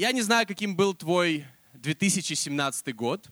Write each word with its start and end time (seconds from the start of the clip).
Я 0.00 0.12
не 0.12 0.22
знаю, 0.22 0.46
каким 0.46 0.76
был 0.76 0.94
твой 0.94 1.44
2017 1.74 2.96
год. 2.96 3.28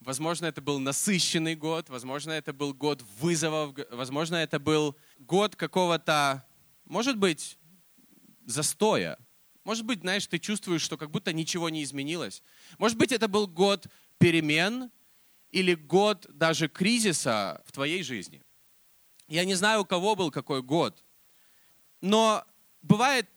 Возможно, 0.00 0.46
это 0.46 0.62
был 0.62 0.78
насыщенный 0.78 1.54
год, 1.54 1.90
возможно, 1.90 2.32
это 2.32 2.54
был 2.54 2.72
год 2.72 3.04
вызовов, 3.18 3.76
возможно, 3.90 4.36
это 4.36 4.58
был 4.58 4.96
год 5.18 5.56
какого-то, 5.56 6.46
может 6.86 7.18
быть, 7.18 7.58
застоя. 8.46 9.18
Может 9.62 9.84
быть, 9.84 10.00
знаешь, 10.00 10.26
ты 10.26 10.38
чувствуешь, 10.38 10.80
что 10.80 10.96
как 10.96 11.10
будто 11.10 11.34
ничего 11.34 11.68
не 11.68 11.84
изменилось. 11.84 12.42
Может 12.78 12.96
быть, 12.96 13.12
это 13.12 13.28
был 13.28 13.46
год 13.46 13.86
перемен 14.16 14.90
или 15.50 15.74
год 15.74 16.26
даже 16.30 16.70
кризиса 16.70 17.62
в 17.66 17.72
твоей 17.72 18.02
жизни. 18.02 18.42
Я 19.28 19.44
не 19.44 19.54
знаю, 19.54 19.82
у 19.82 19.84
кого 19.84 20.16
был 20.16 20.30
какой 20.30 20.62
год, 20.62 21.04
но 22.00 22.42
бывает 22.80 23.28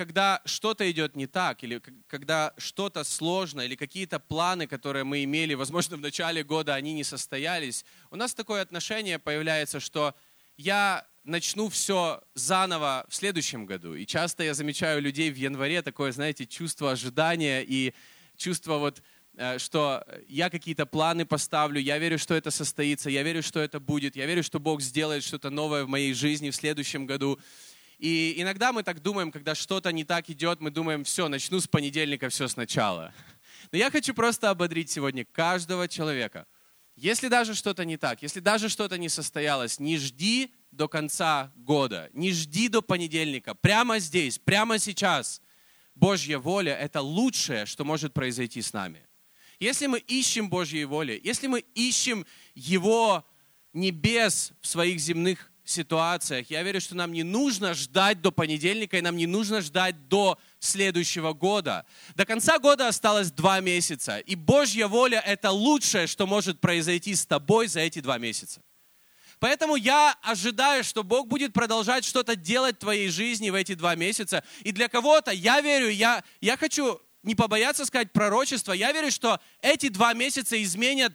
когда 0.00 0.40
что-то 0.46 0.90
идет 0.90 1.14
не 1.14 1.26
так, 1.26 1.62
или 1.62 1.78
когда 2.06 2.54
что-то 2.56 3.04
сложно, 3.04 3.60
или 3.60 3.76
какие-то 3.76 4.18
планы, 4.18 4.66
которые 4.66 5.04
мы 5.04 5.24
имели, 5.24 5.52
возможно, 5.52 5.98
в 5.98 6.00
начале 6.00 6.42
года, 6.42 6.74
они 6.74 6.94
не 6.94 7.04
состоялись, 7.04 7.84
у 8.10 8.16
нас 8.16 8.32
такое 8.32 8.62
отношение 8.62 9.18
появляется, 9.18 9.78
что 9.78 10.14
я 10.56 11.06
начну 11.24 11.68
все 11.68 12.22
заново 12.34 13.04
в 13.10 13.14
следующем 13.14 13.66
году. 13.66 13.94
И 13.94 14.06
часто 14.06 14.42
я 14.42 14.54
замечаю 14.54 15.02
людей 15.02 15.30
в 15.30 15.36
январе 15.36 15.82
такое, 15.82 16.12
знаете, 16.12 16.46
чувство 16.46 16.92
ожидания 16.92 17.62
и 17.62 17.92
чувство 18.38 18.78
вот, 18.78 19.02
э, 19.36 19.58
что 19.58 20.02
я 20.28 20.48
какие-то 20.48 20.86
планы 20.86 21.26
поставлю, 21.26 21.78
я 21.78 21.98
верю, 21.98 22.18
что 22.18 22.34
это 22.34 22.50
состоится, 22.50 23.10
я 23.10 23.22
верю, 23.22 23.42
что 23.42 23.60
это 23.60 23.80
будет, 23.80 24.16
я 24.16 24.24
верю, 24.24 24.42
что 24.42 24.60
Бог 24.60 24.80
сделает 24.80 25.24
что-то 25.24 25.50
новое 25.50 25.84
в 25.84 25.88
моей 25.88 26.14
жизни 26.14 26.48
в 26.48 26.56
следующем 26.56 27.04
году. 27.04 27.38
И 28.00 28.40
иногда 28.40 28.72
мы 28.72 28.82
так 28.82 29.02
думаем, 29.02 29.30
когда 29.30 29.54
что-то 29.54 29.92
не 29.92 30.04
так 30.04 30.30
идет, 30.30 30.60
мы 30.60 30.70
думаем, 30.70 31.04
все, 31.04 31.28
начну 31.28 31.60
с 31.60 31.66
понедельника 31.66 32.30
все 32.30 32.48
сначала. 32.48 33.12
Но 33.72 33.76
я 33.76 33.90
хочу 33.90 34.14
просто 34.14 34.48
ободрить 34.48 34.90
сегодня 34.90 35.26
каждого 35.26 35.86
человека. 35.86 36.46
Если 36.96 37.28
даже 37.28 37.54
что-то 37.54 37.84
не 37.84 37.98
так, 37.98 38.22
если 38.22 38.40
даже 38.40 38.70
что-то 38.70 38.96
не 38.96 39.10
состоялось, 39.10 39.78
не 39.78 39.98
жди 39.98 40.50
до 40.70 40.88
конца 40.88 41.52
года, 41.56 42.08
не 42.14 42.32
жди 42.32 42.68
до 42.68 42.80
понедельника. 42.80 43.54
Прямо 43.54 43.98
здесь, 43.98 44.38
прямо 44.38 44.78
сейчас 44.78 45.42
Божья 45.94 46.38
воля– 46.38 46.74
это 46.80 47.02
лучшее, 47.02 47.66
что 47.66 47.84
может 47.84 48.14
произойти 48.14 48.62
с 48.62 48.72
нами. 48.72 49.06
Если 49.58 49.86
мы 49.86 49.98
ищем 49.98 50.48
Божьей 50.48 50.86
воли, 50.86 51.20
если 51.22 51.48
мы 51.48 51.60
ищем 51.74 52.24
Его 52.54 53.26
небес 53.74 54.52
в 54.62 54.66
своих 54.66 55.00
земных 55.00 55.49
ситуациях. 55.70 56.50
Я 56.50 56.62
верю, 56.62 56.80
что 56.80 56.94
нам 56.94 57.12
не 57.12 57.22
нужно 57.22 57.74
ждать 57.74 58.20
до 58.20 58.30
понедельника, 58.30 58.98
и 58.98 59.00
нам 59.00 59.16
не 59.16 59.26
нужно 59.26 59.60
ждать 59.60 60.08
до 60.08 60.38
следующего 60.58 61.32
года. 61.32 61.86
До 62.14 62.26
конца 62.26 62.58
года 62.58 62.88
осталось 62.88 63.30
два 63.30 63.60
месяца, 63.60 64.18
и 64.18 64.34
Божья 64.34 64.86
воля– 64.86 65.22
это 65.26 65.50
лучшее, 65.50 66.06
что 66.06 66.26
может 66.26 66.60
произойти 66.60 67.14
с 67.14 67.24
тобой 67.26 67.68
за 67.68 67.80
эти 67.80 68.00
два 68.00 68.18
месяца. 68.18 68.60
Поэтому 69.38 69.76
я 69.76 70.16
ожидаю, 70.22 70.84
что 70.84 71.02
Бог 71.02 71.26
будет 71.26 71.54
продолжать 71.54 72.04
что-то 72.04 72.36
делать 72.36 72.76
в 72.76 72.80
твоей 72.80 73.08
жизни 73.08 73.48
в 73.48 73.54
эти 73.54 73.74
два 73.74 73.94
месяца. 73.94 74.44
И 74.60 74.72
для 74.72 74.88
кого-то, 74.88 75.30
я 75.30 75.62
верю, 75.62 75.88
я, 75.88 76.22
я 76.42 76.58
хочу 76.58 77.00
не 77.22 77.34
побояться 77.34 77.86
сказать 77.86 78.12
пророчество, 78.12 78.72
я 78.72 78.92
верю, 78.92 79.10
что 79.10 79.40
эти 79.62 79.88
два 79.88 80.12
месяца 80.12 80.62
изменят 80.62 81.14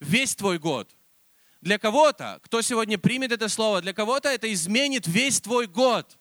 весь 0.00 0.34
твой 0.34 0.58
год– 0.58 0.90
для 1.64 1.78
кого-то, 1.78 2.40
кто 2.42 2.60
сегодня 2.60 2.98
примет 2.98 3.32
это 3.32 3.48
слово, 3.48 3.80
для 3.80 3.94
кого-то 3.94 4.28
это 4.28 4.52
изменит 4.52 5.06
весь 5.06 5.40
твой 5.40 5.66
год. 5.66 6.18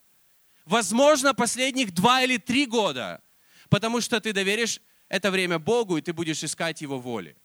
Возможно, 0.63 1.33
последних 1.33 1.93
два 1.93 2.23
или 2.23 2.37
три 2.37 2.65
года, 2.65 3.21
потому 3.69 3.99
что 3.99 4.21
ты 4.21 4.31
доверишь 4.31 4.79
это 5.09 5.31
время 5.31 5.59
Богу, 5.59 5.97
и 5.97 6.01
ты 6.01 6.13
будешь 6.13 6.41
искать 6.45 6.81
Его 6.81 6.97
воли. 6.97 7.35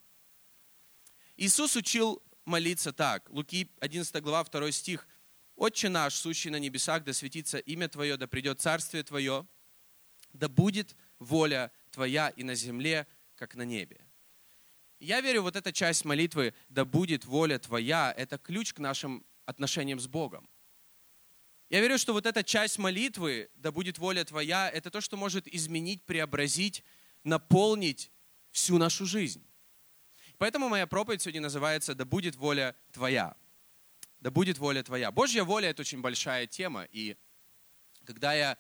Иисус 1.37 1.75
учил 1.75 2.23
молиться 2.45 2.93
так. 2.93 3.29
Луки 3.31 3.69
11 3.81 4.23
глава, 4.23 4.45
2 4.45 4.71
стих. 4.71 5.09
«Отче 5.57 5.89
наш, 5.89 6.15
сущий 6.15 6.51
на 6.51 6.61
небесах, 6.61 7.03
да 7.03 7.13
светится 7.13 7.59
имя 7.59 7.89
Твое, 7.89 8.17
да 8.17 8.29
придет 8.29 8.61
Царствие 8.61 9.03
Твое, 9.03 9.45
да 10.33 10.49
будет 10.49 10.95
воля 11.19 11.73
Твоя 11.91 12.29
и 12.29 12.45
на 12.45 12.55
земле, 12.55 13.09
как 13.35 13.57
на 13.57 13.63
небе». 13.63 14.08
Я 15.01 15.21
верю, 15.21 15.43
вот 15.43 15.55
эта 15.55 15.73
часть 15.73 16.05
молитвы 16.05 16.55
«Да 16.69 16.85
будет 16.85 17.25
воля 17.25 17.59
Твоя»— 17.59 18.13
это 18.17 18.37
ключ 18.37 18.73
к 18.75 18.79
нашим 18.79 19.25
отношениям 19.45 20.01
с 20.01 20.09
Богом. 20.09 20.49
Я 21.71 21.81
верю, 21.81 21.99
что 21.99 22.13
вот 22.13 22.27
эта 22.27 22.43
часть 22.43 22.79
молитвы 22.79 23.49
«Да 23.55 23.71
будет 23.71 23.99
воля 23.99 24.25
Твоя»— 24.25 24.69
это 24.75 24.91
то, 24.91 25.01
что 25.01 25.17
может 25.17 25.47
изменить, 25.47 26.03
преобразить, 26.05 26.83
наполнить 27.23 28.11
всю 28.51 28.79
нашу 28.79 29.07
жизнь. 29.07 29.47
Поэтому 30.37 30.69
моя 30.69 30.87
проповедь 30.87 31.23
сегодня 31.23 31.43
называется 31.43 31.95
«Да 31.95 32.05
будет 32.05 32.35
воля 32.35 32.75
Твоя». 32.93 33.37
Да 34.21 34.33
будет 34.33 34.59
воля 34.59 34.83
Твоя. 34.83 35.13
Божья 35.13 35.45
воля— 35.45 35.69
это 35.71 35.83
очень 35.83 36.01
большая 36.01 36.49
тема. 36.49 36.89
И 36.91 37.17
когда 38.05 38.35
я 38.35 38.59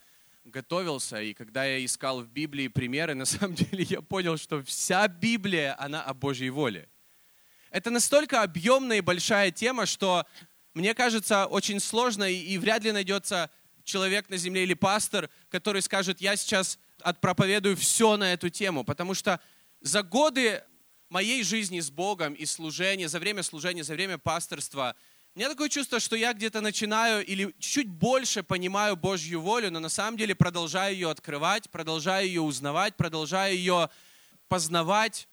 готовился, 0.50 1.20
и 1.20 1.34
когда 1.34 1.64
я 1.64 1.84
искал 1.84 2.22
в 2.22 2.28
Библии 2.28 2.68
примеры, 2.68 3.14
на 3.16 3.24
самом 3.24 3.54
деле 3.54 3.84
я 3.84 4.02
понял, 4.02 4.36
что 4.36 4.62
вся 4.62 5.06
Библия, 5.08 5.76
она 5.78 6.02
о 6.02 6.14
Божьей 6.14 6.50
воле. 6.50 6.88
Это 7.70 7.90
настолько 7.90 8.42
объемная 8.42 8.98
и 8.98 9.02
большая 9.02 9.50
тема, 9.50 9.86
что, 9.86 10.26
мне 10.74 10.94
кажется, 10.94 11.46
очень 11.46 11.80
сложно, 11.80 12.24
и 12.24 12.56
вряд 12.56 12.82
ли 12.82 12.92
найдется 12.92 13.50
человек 13.84 14.30
на 14.30 14.36
земле 14.36 14.62
или 14.62 14.74
пастор, 14.74 15.28
который 15.50 15.82
скажет, 15.82 16.20
я 16.20 16.36
сейчас 16.36 16.78
отпроповедую 17.02 17.76
все 17.76 18.16
на 18.16 18.32
эту 18.32 18.48
тему, 18.48 18.84
потому 18.84 19.14
что 19.14 19.40
за 19.80 20.02
годы 20.02 20.64
моей 21.10 21.42
жизни 21.42 21.80
с 21.80 21.90
Богом 21.90 22.34
и 22.34 22.46
служения, 22.46 23.08
за 23.08 23.18
время 23.18 23.42
служения, 23.42 23.84
за 23.84 23.94
время 23.94 24.18
пасторства– 24.18 24.96
у 25.38 25.40
меня 25.40 25.50
такое 25.50 25.68
чувство, 25.68 26.00
что 26.00 26.16
я 26.16 26.32
где-то 26.32 26.60
начинаю 26.60 27.24
или 27.24 27.54
чуть 27.60 27.88
больше 27.88 28.42
понимаю 28.42 28.96
Божью 28.96 29.40
волю, 29.40 29.70
но 29.70 29.78
на 29.78 29.88
самом 29.88 30.16
деле 30.16 30.34
продолжаю 30.34 30.94
ее 30.94 31.10
открывать, 31.10 31.70
продолжаю 31.70 32.26
ее 32.26 32.40
узнавать, 32.40 32.96
продолжаю 32.96 33.54
ее 33.54 33.88
познавать 34.48 35.28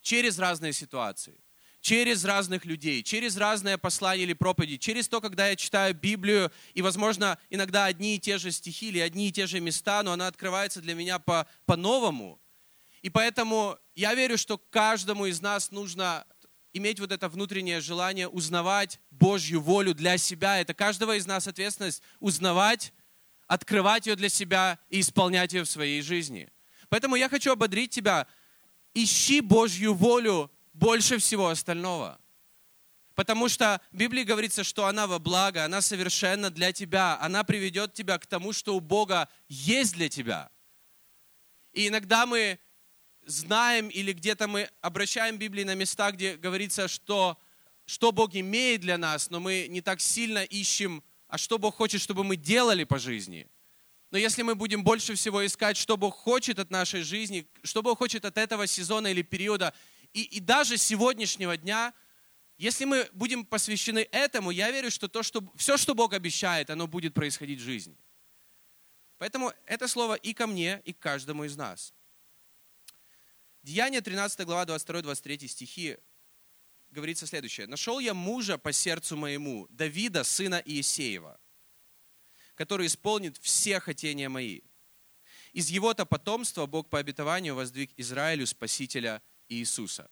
через 0.00 0.38
разные 0.38 0.72
ситуации, 0.72 1.44
через 1.82 2.24
разных 2.24 2.64
людей, 2.64 3.02
через 3.02 3.36
разные 3.36 3.76
послания 3.76 4.22
или 4.22 4.32
проповеди, 4.32 4.78
через 4.78 5.08
то, 5.08 5.20
когда 5.20 5.48
я 5.48 5.56
читаю 5.56 5.94
Библию, 5.94 6.50
и, 6.72 6.80
возможно, 6.80 7.38
иногда 7.50 7.84
одни 7.84 8.16
и 8.16 8.18
те 8.18 8.38
же 8.38 8.52
стихи 8.52 8.88
или 8.88 8.98
одни 8.98 9.28
и 9.28 9.32
те 9.32 9.46
же 9.46 9.60
места, 9.60 10.02
но 10.02 10.12
она 10.12 10.28
открывается 10.28 10.80
для 10.80 10.94
меня 10.94 11.18
по, 11.18 11.46
по-новому. 11.66 12.40
И 13.02 13.10
поэтому 13.10 13.78
я 13.94 14.14
верю, 14.14 14.38
что 14.38 14.56
каждому 14.56 15.26
из 15.26 15.42
нас 15.42 15.70
нужно 15.70 16.24
иметь 16.72 17.00
вот 17.00 17.12
это 17.12 17.28
внутреннее 17.28 17.80
желание 17.80 18.28
узнавать 18.28 19.00
Божью 19.10 19.60
волю 19.60 19.94
для 19.94 20.18
себя. 20.18 20.60
Это 20.60 20.74
каждого 20.74 21.16
из 21.16 21.26
нас 21.26 21.46
ответственность 21.46 22.02
узнавать, 22.20 22.92
открывать 23.46 24.06
ее 24.06 24.16
для 24.16 24.28
себя 24.28 24.78
и 24.88 25.00
исполнять 25.00 25.52
ее 25.52 25.64
в 25.64 25.70
своей 25.70 26.02
жизни. 26.02 26.48
Поэтому 26.88 27.16
я 27.16 27.28
хочу 27.28 27.52
ободрить 27.52 27.90
тебя, 27.90 28.26
ищи 28.94 29.40
Божью 29.40 29.94
волю 29.94 30.50
больше 30.72 31.18
всего 31.18 31.48
остального. 31.48 32.20
Потому 33.14 33.48
что 33.48 33.80
в 33.92 33.96
Библии 33.96 34.22
говорится, 34.22 34.64
что 34.64 34.86
она 34.86 35.06
во 35.06 35.18
благо, 35.18 35.64
она 35.64 35.82
совершенно 35.82 36.50
для 36.50 36.72
тебя, 36.72 37.18
она 37.20 37.44
приведет 37.44 37.92
тебя 37.92 38.18
к 38.18 38.26
тому, 38.26 38.52
что 38.52 38.76
у 38.76 38.80
Бога 38.80 39.28
есть 39.48 39.94
для 39.94 40.08
тебя. 40.08 40.50
И 41.72 41.88
иногда 41.88 42.26
мы 42.26 42.58
знаем 43.30 43.88
или 43.88 44.12
где-то 44.12 44.48
мы 44.48 44.68
обращаем 44.80 45.38
Библии 45.38 45.64
на 45.64 45.74
места, 45.74 46.10
где 46.10 46.36
говорится, 46.36 46.88
что, 46.88 47.38
что 47.86 48.12
Бог 48.12 48.34
имеет 48.34 48.80
для 48.82 48.98
нас, 48.98 49.30
но 49.30 49.40
мы 49.40 49.66
не 49.68 49.80
так 49.80 50.00
сильно 50.00 50.44
ищем, 50.44 51.02
а 51.28 51.38
что 51.38 51.58
Бог 51.58 51.76
хочет, 51.76 52.00
чтобы 52.00 52.24
мы 52.24 52.36
делали 52.36 52.84
по 52.84 52.98
жизни. 52.98 53.48
Но 54.10 54.18
если 54.18 54.42
мы 54.42 54.54
будем 54.56 54.82
больше 54.82 55.14
всего 55.14 55.46
искать, 55.46 55.76
что 55.76 55.96
Бог 55.96 56.16
хочет 56.16 56.58
от 56.58 56.70
нашей 56.70 57.02
жизни, 57.02 57.46
что 57.62 57.82
Бог 57.82 57.98
хочет 57.98 58.24
от 58.24 58.36
этого 58.36 58.66
сезона 58.66 59.06
или 59.06 59.22
периода, 59.22 59.72
и, 60.12 60.22
и 60.22 60.40
даже 60.40 60.76
сегодняшнего 60.76 61.56
дня, 61.56 61.94
если 62.58 62.84
мы 62.84 63.08
будем 63.12 63.46
посвящены 63.46 64.08
этому, 64.10 64.50
я 64.50 64.70
верю, 64.70 64.90
что, 64.90 65.08
то, 65.08 65.22
что 65.22 65.42
все, 65.56 65.76
что 65.76 65.94
Бог 65.94 66.12
обещает, 66.12 66.68
оно 66.70 66.86
будет 66.88 67.14
происходить 67.14 67.60
в 67.60 67.64
жизни. 67.64 67.96
Поэтому 69.18 69.52
это 69.66 69.86
слово 69.86 70.14
и 70.14 70.34
ко 70.34 70.46
мне, 70.46 70.82
и 70.84 70.92
к 70.92 70.98
каждому 70.98 71.44
из 71.44 71.56
нас. 71.56 71.94
Деяние 73.62 74.00
13 74.00 74.46
глава 74.46 74.64
22-23 74.64 75.46
стихи 75.46 75.98
говорится 76.90 77.26
следующее. 77.26 77.66
«Нашел 77.66 77.98
я 77.98 78.14
мужа 78.14 78.56
по 78.56 78.72
сердцу 78.72 79.18
моему, 79.18 79.66
Давида, 79.68 80.24
сына 80.24 80.62
Иесеева, 80.64 81.38
который 82.54 82.86
исполнит 82.86 83.36
все 83.36 83.78
хотения 83.78 84.30
мои. 84.30 84.62
Из 85.52 85.68
его-то 85.68 86.06
потомства 86.06 86.64
Бог 86.64 86.88
по 86.88 86.98
обетованию 86.98 87.54
воздвиг 87.54 87.90
Израилю 87.98 88.46
Спасителя 88.46 89.22
Иисуса». 89.48 90.10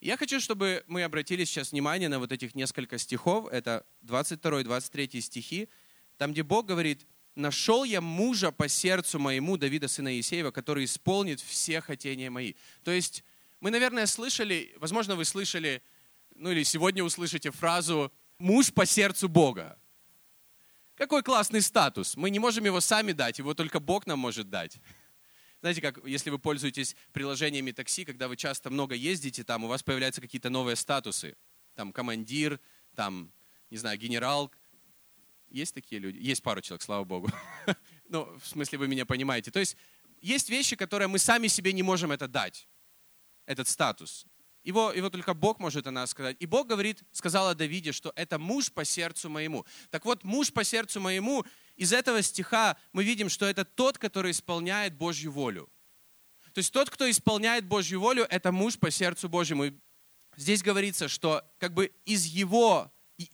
Я 0.00 0.18
хочу, 0.18 0.38
чтобы 0.38 0.84
мы 0.86 1.04
обратили 1.04 1.44
сейчас 1.44 1.72
внимание 1.72 2.10
на 2.10 2.18
вот 2.18 2.32
этих 2.32 2.54
несколько 2.54 2.98
стихов. 2.98 3.48
Это 3.50 3.86
22-23 4.02 5.22
стихи, 5.22 5.70
там, 6.18 6.32
где 6.32 6.42
Бог 6.42 6.66
говорит, 6.66 7.06
нашел 7.36 7.84
я 7.84 8.00
мужа 8.00 8.50
по 8.50 8.66
сердцу 8.66 9.18
моему, 9.18 9.56
Давида, 9.56 9.86
сына 9.86 10.08
Есеева, 10.08 10.50
который 10.50 10.84
исполнит 10.84 11.40
все 11.40 11.80
хотения 11.80 12.30
мои. 12.30 12.54
То 12.82 12.90
есть 12.90 13.22
мы, 13.60 13.70
наверное, 13.70 14.06
слышали, 14.06 14.74
возможно, 14.78 15.14
вы 15.14 15.24
слышали, 15.24 15.82
ну 16.34 16.50
или 16.50 16.64
сегодня 16.64 17.04
услышите 17.04 17.50
фразу 17.50 18.12
«муж 18.38 18.72
по 18.72 18.84
сердцу 18.84 19.28
Бога». 19.28 19.78
Какой 20.96 21.22
классный 21.22 21.60
статус. 21.60 22.16
Мы 22.16 22.30
не 22.30 22.38
можем 22.38 22.64
его 22.64 22.80
сами 22.80 23.12
дать, 23.12 23.38
его 23.38 23.52
только 23.52 23.80
Бог 23.80 24.06
нам 24.06 24.18
может 24.18 24.48
дать. 24.48 24.78
Знаете, 25.60 25.82
как 25.82 25.98
если 26.06 26.30
вы 26.30 26.38
пользуетесь 26.38 26.96
приложениями 27.12 27.72
такси, 27.72 28.06
когда 28.06 28.28
вы 28.28 28.36
часто 28.36 28.70
много 28.70 28.94
ездите, 28.94 29.44
там 29.44 29.64
у 29.64 29.68
вас 29.68 29.82
появляются 29.82 30.22
какие-то 30.22 30.48
новые 30.48 30.76
статусы. 30.76 31.36
Там 31.74 31.92
командир, 31.92 32.60
там, 32.94 33.30
не 33.68 33.76
знаю, 33.76 33.98
генерал. 33.98 34.50
Есть 35.48 35.74
такие 35.74 36.00
люди? 36.00 36.18
Есть 36.18 36.42
пару 36.42 36.60
человек, 36.60 36.82
слава 36.82 37.04
Богу. 37.04 37.30
Ну, 38.08 38.38
в 38.38 38.46
смысле, 38.46 38.78
вы 38.78 38.86
меня 38.86 39.04
понимаете. 39.04 39.50
То 39.50 39.58
есть 39.58 39.76
есть 40.20 40.48
вещи, 40.48 40.76
которые 40.76 41.08
мы 41.08 41.18
сами 41.18 41.48
себе 41.48 41.72
не 41.72 41.82
можем 41.82 42.12
это 42.12 42.28
дать, 42.28 42.68
этот 43.46 43.66
статус. 43.66 44.26
Его, 44.62 44.92
его 44.92 45.10
только 45.10 45.34
Бог 45.34 45.58
может 45.58 45.86
о 45.86 45.90
нас 45.90 46.10
сказать. 46.10 46.36
И 46.40 46.46
Бог 46.46 46.66
говорит, 46.66 47.02
сказал 47.12 47.48
о 47.48 47.54
Давиде, 47.54 47.92
что 47.92 48.12
это 48.16 48.38
муж 48.38 48.72
по 48.72 48.84
сердцу 48.84 49.28
моему. 49.28 49.64
Так 49.90 50.04
вот, 50.04 50.24
муж 50.24 50.52
по 50.52 50.64
сердцу 50.64 51.00
моему, 51.00 51.44
из 51.76 51.92
этого 51.92 52.22
стиха 52.22 52.76
мы 52.92 53.04
видим, 53.04 53.28
что 53.28 53.46
это 53.46 53.64
тот, 53.64 53.98
который 53.98 54.32
исполняет 54.32 54.96
Божью 54.96 55.30
волю. 55.30 55.70
То 56.52 56.58
есть 56.58 56.72
тот, 56.72 56.90
кто 56.90 57.08
исполняет 57.08 57.66
Божью 57.66 58.00
волю, 58.00 58.26
это 58.28 58.50
муж 58.50 58.78
по 58.78 58.90
сердцу 58.90 59.28
Божьему. 59.28 59.66
И 59.66 59.72
здесь 60.36 60.62
говорится, 60.62 61.06
что 61.06 61.44
как 61.58 61.74
бы 61.74 61.92
из 62.04 62.24
его 62.24 62.92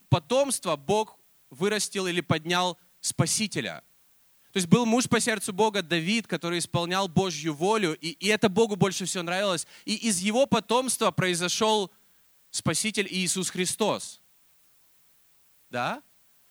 потомства 0.08 0.76
Бог 0.76 1.18
вырастил 1.52 2.08
или 2.08 2.20
поднял 2.20 2.76
Спасителя– 3.00 3.84
то 4.52 4.58
есть 4.58 4.68
был 4.68 4.84
муж 4.84 5.08
по 5.08 5.18
сердцу 5.18 5.54
Бога 5.54 5.82
Давид, 5.82 6.26
который 6.26 6.58
исполнял 6.58 7.08
Божью 7.08 7.54
волю, 7.54 7.96
и, 7.98 8.10
и 8.10 8.28
это 8.28 8.50
Богу 8.50 8.76
больше 8.76 9.06
всего 9.06 9.22
нравилось. 9.22 9.66
И 9.86 9.94
из 9.94 10.18
его 10.18 10.44
потомства 10.44 11.10
произошел 11.10 11.90
Спаситель 12.50 13.08
Иисус 13.10 13.48
Христос. 13.48 14.20
Да? 15.70 16.02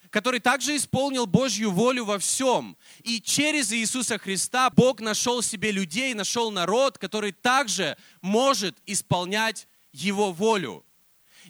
Который 0.10 0.40
также 0.40 0.76
исполнил 0.76 1.28
Божью 1.28 1.70
волю 1.70 2.06
во 2.06 2.18
всем. 2.18 2.76
И 3.04 3.22
через 3.22 3.72
Иисуса 3.72 4.18
Христа 4.18 4.72
Бог 4.72 5.00
нашел 5.00 5.44
себе 5.44 5.70
людей, 5.70 6.16
нашел 6.16 6.50
народ, 6.50 6.98
который 6.98 7.32
также 7.32 7.96
может 8.24 8.76
исполнять 8.88 9.68
Его 9.92 10.32
волю 10.32 10.84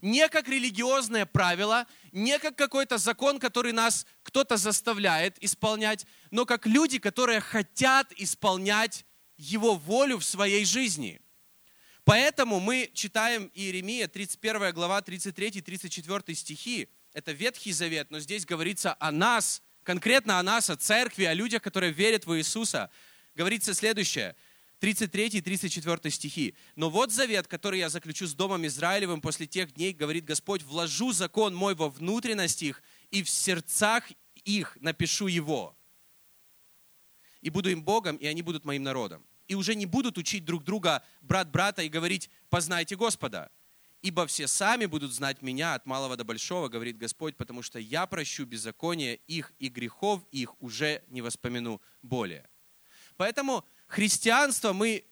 не 0.01 0.27
как 0.29 0.47
религиозное 0.47 1.25
правило, 1.25 1.85
не 2.11 2.37
как 2.39 2.55
какой-то 2.55 2.97
закон, 2.97 3.39
который 3.39 3.71
нас 3.71 4.05
кто-то 4.23 4.57
заставляет 4.57 5.41
исполнять, 5.43 6.05
но 6.31 6.45
как 6.45 6.65
люди, 6.65 6.99
которые 6.99 7.39
хотят 7.39 8.11
исполнять 8.17 9.05
Его 9.37 9.75
волю 9.75 10.17
в 10.17 10.23
своей 10.23 10.65
жизни. 10.65 11.21
Поэтому 12.03 12.59
мы 12.59 12.89
читаем 12.93 13.51
Иеремия, 13.53 14.07
31 14.07 14.73
глава, 14.73 14.99
33-34 15.01 16.33
стихи. 16.33 16.89
Это 17.13 17.31
Ветхий 17.31 17.71
Завет, 17.71 18.09
но 18.09 18.19
здесь 18.19 18.45
говорится 18.45 18.95
о 18.99 19.11
нас, 19.11 19.61
конкретно 19.83 20.39
о 20.39 20.43
нас, 20.43 20.69
о 20.69 20.75
церкви, 20.75 21.25
о 21.25 21.33
людях, 21.33 21.61
которые 21.61 21.93
верят 21.93 22.25
в 22.25 22.35
Иисуса. 22.37 22.89
Говорится 23.35 23.73
следующее– 23.73 24.35
33 24.81 25.27
и 25.27 25.41
34 25.41 26.11
стихи. 26.11 26.55
«Но 26.75 26.89
вот 26.89 27.11
завет, 27.11 27.47
который 27.47 27.77
я 27.77 27.89
заключу 27.89 28.25
с 28.25 28.33
Домом 28.33 28.65
Израилевым 28.65 29.21
после 29.21 29.45
тех 29.45 29.71
дней, 29.75 29.93
говорит 29.93 30.25
Господь, 30.25 30.63
вложу 30.63 31.13
закон 31.13 31.53
мой 31.53 31.75
во 31.75 31.87
внутренность 31.87 32.63
их, 32.63 32.81
и 33.11 33.21
в 33.21 33.29
сердцах 33.29 34.11
их 34.43 34.75
напишу 34.81 35.27
его. 35.27 35.77
И 37.41 37.51
буду 37.51 37.69
им 37.69 37.83
Богом, 37.83 38.15
и 38.15 38.25
они 38.25 38.41
будут 38.41 38.65
моим 38.65 38.81
народом. 38.81 39.23
И 39.47 39.53
уже 39.53 39.75
не 39.75 39.85
будут 39.85 40.17
учить 40.17 40.45
друг 40.45 40.63
друга 40.63 41.03
брат 41.21 41.51
брата 41.51 41.83
и 41.83 41.89
говорить, 41.89 42.31
познайте 42.49 42.95
Господа. 42.95 43.51
Ибо 44.01 44.25
все 44.25 44.47
сами 44.47 44.87
будут 44.87 45.13
знать 45.13 45.43
меня 45.43 45.75
от 45.75 45.85
малого 45.85 46.17
до 46.17 46.23
большого, 46.23 46.69
говорит 46.69 46.97
Господь, 46.97 47.37
потому 47.37 47.61
что 47.61 47.77
я 47.77 48.07
прощу 48.07 48.45
беззаконие 48.47 49.17
их 49.27 49.53
и 49.59 49.67
грехов 49.67 50.23
их 50.31 50.59
уже 50.59 51.03
не 51.09 51.21
воспомяну 51.21 51.79
более. 52.01 52.49
Поэтому 53.15 53.63
христианство, 53.91 54.73
мы 54.73 55.03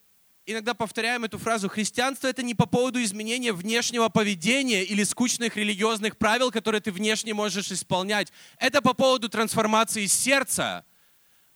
иногда 0.45 0.73
повторяем 0.73 1.23
эту 1.23 1.37
фразу, 1.37 1.69
христианство 1.69 2.27
это 2.27 2.41
не 2.41 2.55
по 2.55 2.65
поводу 2.65 3.01
изменения 3.03 3.53
внешнего 3.53 4.09
поведения 4.09 4.83
или 4.83 5.03
скучных 5.03 5.57
религиозных 5.57 6.17
правил, 6.17 6.49
которые 6.51 6.81
ты 6.81 6.91
внешне 6.91 7.33
можешь 7.33 7.71
исполнять. 7.71 8.31
Это 8.57 8.81
по 8.81 8.93
поводу 8.93 9.29
трансформации 9.29 10.05
сердца, 10.07 10.85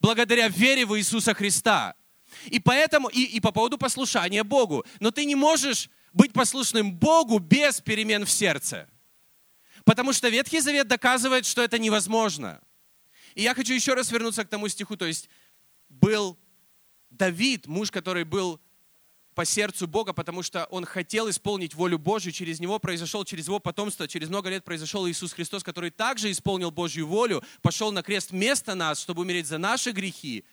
благодаря 0.00 0.48
вере 0.48 0.86
в 0.86 0.96
Иисуса 0.98 1.34
Христа. 1.34 1.94
И 2.46 2.60
поэтому, 2.60 3.08
и, 3.08 3.22
и 3.22 3.40
по 3.40 3.52
поводу 3.52 3.78
послушания 3.78 4.44
Богу. 4.44 4.84
Но 5.00 5.10
ты 5.10 5.24
не 5.24 5.34
можешь 5.34 5.88
быть 6.12 6.32
послушным 6.32 6.92
Богу 6.92 7.38
без 7.38 7.80
перемен 7.80 8.24
в 8.24 8.30
сердце. 8.30 8.88
Потому 9.84 10.12
что 10.12 10.28
Ветхий 10.28 10.60
Завет 10.60 10.88
доказывает, 10.88 11.46
что 11.46 11.62
это 11.62 11.78
невозможно. 11.78 12.60
И 13.34 13.42
я 13.42 13.54
хочу 13.54 13.72
еще 13.72 13.94
раз 13.94 14.10
вернуться 14.10 14.44
к 14.44 14.48
тому 14.48 14.68
стиху, 14.68 14.96
то 14.96 15.04
есть 15.04 15.28
был 15.88 16.38
Давид, 17.14 17.66
муж, 17.66 17.90
который 17.90 18.24
был 18.24 18.60
по 19.34 19.44
сердцу 19.44 19.88
Бога, 19.88 20.12
потому 20.12 20.42
что 20.42 20.64
он 20.66 20.84
хотел 20.84 21.28
исполнить 21.28 21.74
волю 21.74 21.98
Божью, 21.98 22.32
через 22.32 22.60
него 22.60 22.78
произошел, 22.78 23.24
через 23.24 23.46
его 23.46 23.58
потомство, 23.58 24.06
через 24.06 24.28
много 24.28 24.48
лет 24.48 24.64
произошел 24.64 25.08
Иисус 25.08 25.32
Христос, 25.32 25.62
который 25.64 25.90
также 25.90 26.30
исполнил 26.30 26.70
Божью 26.70 27.06
волю, 27.06 27.42
пошел 27.62 27.90
на 27.90 28.02
крест 28.02 28.30
вместо 28.30 28.74
нас, 28.74 29.00
чтобы 29.00 29.22
умереть 29.22 29.46
за 29.46 29.58
наши 29.58 29.90
грехи. 29.90 30.44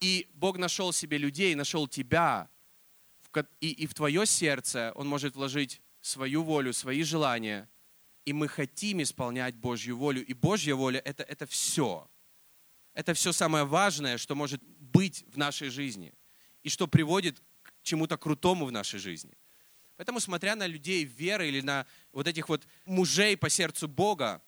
И 0.00 0.28
Бог 0.34 0.58
нашел 0.58 0.92
себе 0.92 1.18
людей, 1.18 1.54
нашел 1.54 1.86
тебя, 1.86 2.48
и, 3.60 3.70
и 3.70 3.86
в 3.86 3.94
твое 3.94 4.26
сердце 4.26 4.92
Он 4.96 5.06
может 5.06 5.36
вложить 5.36 5.80
свою 6.00 6.42
волю, 6.42 6.72
свои 6.72 7.02
желания, 7.02 7.68
и 8.24 8.32
мы 8.32 8.48
хотим 8.48 9.02
исполнять 9.02 9.54
Божью 9.54 9.96
волю. 9.96 10.24
И 10.24 10.32
Божья 10.34 10.74
воля 10.74 11.00
это,– 11.04 11.22
это 11.28 11.46
все. 11.46 12.08
Это 12.92 13.14
все 13.14 13.32
самое 13.32 13.64
важное, 13.64 14.18
что 14.18 14.34
может 14.34 14.62
быть 14.92 15.24
в 15.28 15.36
нашей 15.36 15.70
жизни 15.70 16.12
и 16.62 16.68
что 16.68 16.86
приводит 16.86 17.42
к 17.62 17.72
чему-то 17.82 18.16
крутому 18.16 18.66
в 18.66 18.72
нашей 18.72 18.98
жизни. 18.98 19.36
Поэтому, 19.96 20.20
смотря 20.20 20.56
на 20.56 20.66
людей 20.66 21.04
веры 21.04 21.48
или 21.48 21.60
на 21.60 21.86
вот 22.12 22.26
этих 22.26 22.48
вот 22.48 22.66
мужей 22.86 23.36
по 23.36 23.50
сердцу 23.50 23.88
Бога, 23.88 24.42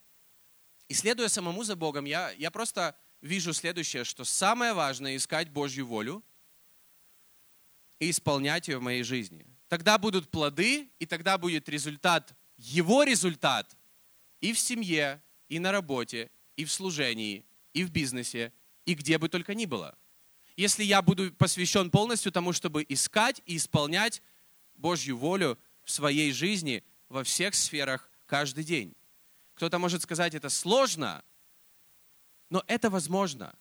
и 0.88 0.94
следуя 0.94 1.28
самому 1.28 1.64
за 1.64 1.76
Богом, 1.76 2.04
я, 2.04 2.30
я 2.32 2.50
просто 2.50 2.96
вижу 3.20 3.52
следующее, 3.52 4.04
что 4.04 4.24
самое 4.24 4.72
важное– 4.72 5.16
искать 5.16 5.50
Божью 5.50 5.86
волю 5.86 6.24
и 7.98 8.10
исполнять 8.10 8.68
ее 8.68 8.78
в 8.78 8.82
моей 8.82 9.02
жизни. 9.02 9.46
Тогда 9.68 9.96
будут 9.98 10.30
плоды, 10.30 10.90
и 10.98 11.06
тогда 11.06 11.38
будет 11.38 11.68
результат, 11.68 12.34
его 12.56 13.04
результат 13.04 13.76
и 14.40 14.52
в 14.52 14.58
семье, 14.58 15.22
и 15.48 15.58
на 15.58 15.70
работе, 15.72 16.30
и 16.56 16.64
в 16.64 16.72
служении, 16.72 17.46
и 17.72 17.84
в 17.84 17.90
бизнесе, 17.90 18.52
и 18.84 18.94
где 18.94 19.18
бы 19.18 19.28
только 19.28 19.54
ни 19.54 19.66
было 19.66 19.96
если 20.56 20.84
я 20.84 21.02
буду 21.02 21.32
посвящен 21.32 21.90
полностью 21.90 22.32
тому, 22.32 22.52
чтобы 22.52 22.84
искать 22.88 23.40
и 23.46 23.56
исполнять 23.56 24.22
Божью 24.74 25.16
волю 25.16 25.58
в 25.84 25.90
своей 25.90 26.32
жизни 26.32 26.84
во 27.08 27.24
всех 27.24 27.54
сферах 27.54 28.10
каждый 28.26 28.64
день. 28.64 28.94
Кто-то 29.54 29.78
может 29.78 30.02
сказать, 30.02 30.34
это 30.34 30.48
сложно, 30.48 31.24
но 32.50 32.62
это 32.66 32.90
возможно. 32.90 33.54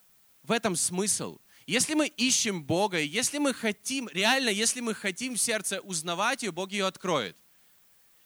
В 0.44 0.52
этом 0.52 0.76
смысл. 0.76 1.40
Если 1.68 1.94
мы 1.94 2.08
ищем 2.08 2.64
Бога, 2.64 3.00
если 3.00 3.38
мы 3.38 3.54
хотим, 3.54 4.10
реально, 4.10 4.50
если 4.50 4.82
мы 4.82 4.96
хотим 4.96 5.36
в 5.36 5.42
сердце 5.42 5.80
узнавать 5.82 6.44
ее, 6.44 6.52
Бог 6.52 6.72
ее 6.72 6.88
откроет. 6.88 7.38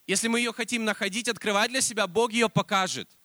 Если 0.08 0.28
мы 0.28 0.40
ее 0.40 0.54
хотим 0.54 0.86
находить, 0.86 1.28
открывать 1.28 1.72
для 1.72 1.82
себя, 1.82 2.08
Бог 2.08 2.32
ее 2.32 2.50
покажет– 2.50 3.10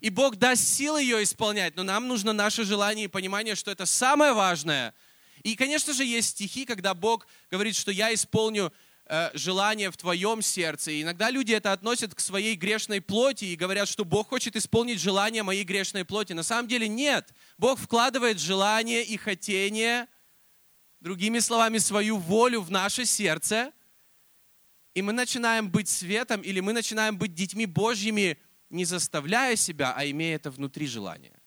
и 0.00 0.10
Бог 0.10 0.36
даст 0.36 0.66
силы 0.66 1.00
ее 1.00 1.22
исполнять, 1.22 1.76
но 1.76 1.82
нам 1.82 2.06
нужно 2.06 2.32
наше 2.32 2.64
желание 2.64 3.06
и 3.06 3.08
понимание, 3.08 3.54
что 3.54 3.70
это 3.70 3.86
самое 3.86 4.32
важное. 4.32 4.94
И, 5.42 5.54
конечно 5.56 5.92
же, 5.94 6.04
есть 6.04 6.30
стихи, 6.30 6.64
когда 6.64 6.92
Бог 6.92 7.26
говорит, 7.50 7.76
что 7.76 7.90
я 7.90 8.12
исполню 8.12 8.72
э, 9.06 9.30
желание 9.34 9.90
в 9.90 9.96
твоем 9.96 10.42
сердце. 10.42 10.90
И 10.90 11.02
иногда 11.02 11.30
люди 11.30 11.52
это 11.52 11.72
относят 11.72 12.14
к 12.14 12.20
своей 12.20 12.56
грешной 12.56 13.00
плоти 13.00 13.46
и 13.46 13.56
говорят, 13.56 13.88
что 13.88 14.04
Бог 14.04 14.28
хочет 14.28 14.56
исполнить 14.56 15.00
желание 15.00 15.42
моей 15.42 15.64
грешной 15.64 16.04
плоти. 16.04 16.32
На 16.32 16.42
самом 16.42 16.68
деле 16.68 16.88
нет. 16.88 17.32
Бог 17.56 17.78
вкладывает 17.78 18.38
желание 18.38 19.02
и 19.04 19.16
хотение, 19.16 20.08
другими 21.00 21.38
словами, 21.38 21.78
свою 21.78 22.18
волю 22.18 22.60
в 22.60 22.70
наше 22.70 23.06
сердце, 23.06 23.72
и 24.94 25.02
мы 25.02 25.12
начинаем 25.12 25.70
быть 25.70 25.88
светом, 25.88 26.40
или 26.40 26.60
мы 26.60 26.72
начинаем 26.72 27.18
быть 27.18 27.34
детьми 27.34 27.66
Божьими, 27.66 28.38
не 28.70 28.84
заставляя 28.84 29.56
себя, 29.56 29.94
а 29.96 30.04
имея 30.06 30.36
это 30.36 30.50
внутри 30.50 30.86
желания. 30.86 31.40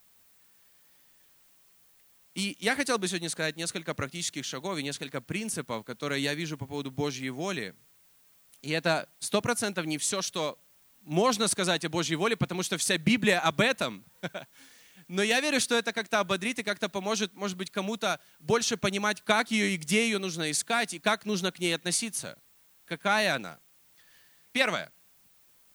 И 2.36 2.56
я 2.60 2.76
хотел 2.76 2.98
бы 2.98 3.08
сегодня 3.08 3.30
сказать 3.30 3.58
несколько 3.58 3.94
практических 3.94 4.46
шагов 4.46 4.78
и 4.78 4.84
несколько 4.84 5.20
принципов, 5.20 5.84
которые 5.84 6.24
я 6.24 6.34
вижу 6.34 6.58
по 6.58 6.68
поводу 6.68 6.92
Божьей 6.92 7.32
воли. 7.32 7.76
И 8.62 8.72
это 8.72 9.10
сто 9.20 9.42
процентов 9.42 9.86
не 9.86 9.98
все, 9.98 10.22
что 10.22 10.58
можно 11.02 11.48
сказать 11.48 11.84
о 11.86 11.90
Божьей 11.90 12.16
воле, 12.16 12.38
потому 12.38 12.64
что 12.64 12.78
вся 12.78 12.98
Библия 12.98 13.40
об 13.40 13.62
этом. 13.62 14.06
Но 15.08 15.24
я 15.24 15.42
верю, 15.42 15.60
что 15.60 15.76
это 15.76 15.92
как-то 15.92 16.20
ободрит 16.20 16.60
и 16.60 16.64
как-то 16.64 16.88
поможет, 16.88 17.34
может 17.34 17.58
быть, 17.58 17.72
кому-то 17.72 18.22
больше 18.40 18.78
понимать, 18.78 19.22
как 19.22 19.50
ее 19.50 19.74
и 19.74 19.78
где 19.78 20.06
ее 20.06 20.20
нужно 20.20 20.52
искать, 20.52 20.94
и 20.94 21.00
как 21.00 21.26
нужно 21.26 21.52
к 21.52 21.60
ней 21.60 21.74
относиться. 21.74 22.40
Какая 22.86 23.36
она. 23.36 23.60
Первое. 24.52 24.92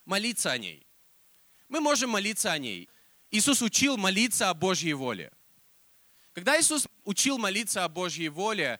Молиться 0.05 0.51
о 0.51 0.57
ней. 0.57 0.84
Мы 1.69 1.79
можем 1.79 2.11
молиться 2.11 2.51
о 2.51 2.57
ней. 2.57 2.89
Иисус 3.31 3.61
учил 3.61 3.97
молиться 3.97 4.49
о 4.49 4.53
Божьей 4.53 4.93
воле. 4.93 5.31
Когда 6.33 6.59
Иисус 6.59 6.87
учил 7.03 7.37
молиться 7.37 7.83
о 7.83 7.89
Божьей 7.89 8.29
воле, 8.29 8.79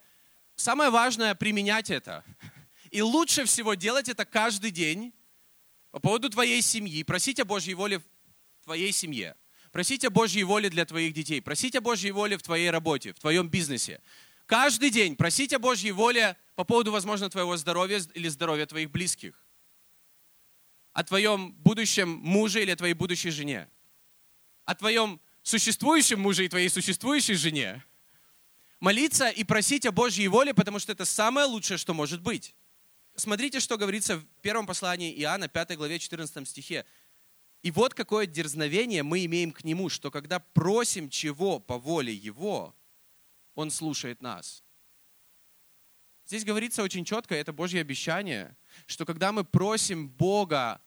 самое 0.55 0.89
важное 0.89 1.35
применять 1.35 1.89
это. 1.89 2.23
И 2.91 3.01
лучше 3.01 3.45
всего 3.45 3.73
делать 3.73 4.09
это 4.09 4.25
каждый 4.25 4.71
день 4.71 5.13
по 5.91 5.99
поводу 5.99 6.29
твоей 6.29 6.61
семьи, 6.61 7.03
просить 7.03 7.39
о 7.39 7.45
Божьей 7.45 7.73
воле 7.73 7.99
в 7.99 8.03
твоей 8.65 8.91
семье. 8.91 9.35
Просить 9.71 10.05
о 10.05 10.09
Божьей 10.09 10.43
воле 10.43 10.69
для 10.69 10.85
твоих 10.85 11.13
детей. 11.13 11.41
Просить 11.41 11.75
о 11.75 11.81
Божьей 11.81 12.11
воле 12.11 12.37
в 12.37 12.43
твоей 12.43 12.69
работе, 12.69 13.11
в 13.13 13.19
твоем 13.19 13.49
бизнесе. 13.49 14.01
Каждый 14.45 14.89
день 14.89 15.15
просить 15.15 15.53
о 15.53 15.59
Божьей 15.59 15.91
воле 15.91 16.37
по 16.55 16.63
поводу, 16.63 16.91
возможно, 16.91 17.29
твоего 17.29 17.57
здоровья 17.57 18.01
или 18.13 18.27
здоровья 18.29 18.65
твоих 18.65 18.91
близких. 18.91 19.44
О 20.95 21.03
твоем 21.03 21.51
будущем 21.51 22.09
муже 22.23 22.61
или 22.61 22.71
о 22.71 22.75
твоей 22.77 22.93
будущей 22.93 23.29
жене. 23.29 23.67
О 24.63 24.75
твоем 24.75 25.19
существующем 25.43 26.21
муже 26.21 26.45
и 26.45 26.47
твоей 26.47 26.69
существующей 26.69 27.33
жене. 27.33 27.83
Молиться 28.79 29.27
и 29.27 29.43
просить 29.43 29.85
о 29.85 29.91
Божьей 29.91 30.29
воле, 30.29 30.53
потому 30.53 30.79
что 30.79 30.93
это 30.93 31.03
самое 31.03 31.47
лучшее, 31.47 31.77
что 31.77 31.93
может 31.93 32.21
быть. 32.21 32.55
Смотрите, 33.17 33.59
что 33.59 33.77
говорится 33.77 34.19
в 34.19 34.25
первом 34.41 34.65
послании 34.65 35.13
Иоанна, 35.21 35.49
5 35.49 35.75
главе, 35.75 35.99
14 35.99 36.47
стихе. 36.47 36.85
И 37.61 37.71
вот 37.71 37.93
какое 37.93 38.25
дерзновение 38.25 39.03
мы 39.03 39.25
имеем 39.25 39.51
к 39.51 39.65
Нему, 39.65 39.89
что 39.89 40.11
когда 40.11 40.39
просим 40.39 41.09
чего 41.09 41.59
по 41.59 41.77
воле 41.77 42.13
Его, 42.13 42.73
Он 43.53 43.69
слушает 43.69 44.21
нас. 44.21 44.63
Здесь 46.25 46.45
говорится 46.45 46.83
очень 46.83 47.03
четко, 47.03 47.35
это 47.35 47.51
Божье 47.51 47.81
обещание, 47.81 48.55
что 48.85 49.05
когда 49.05 49.33
мы 49.33 49.43
просим 49.43 50.07
Бога 50.07 50.81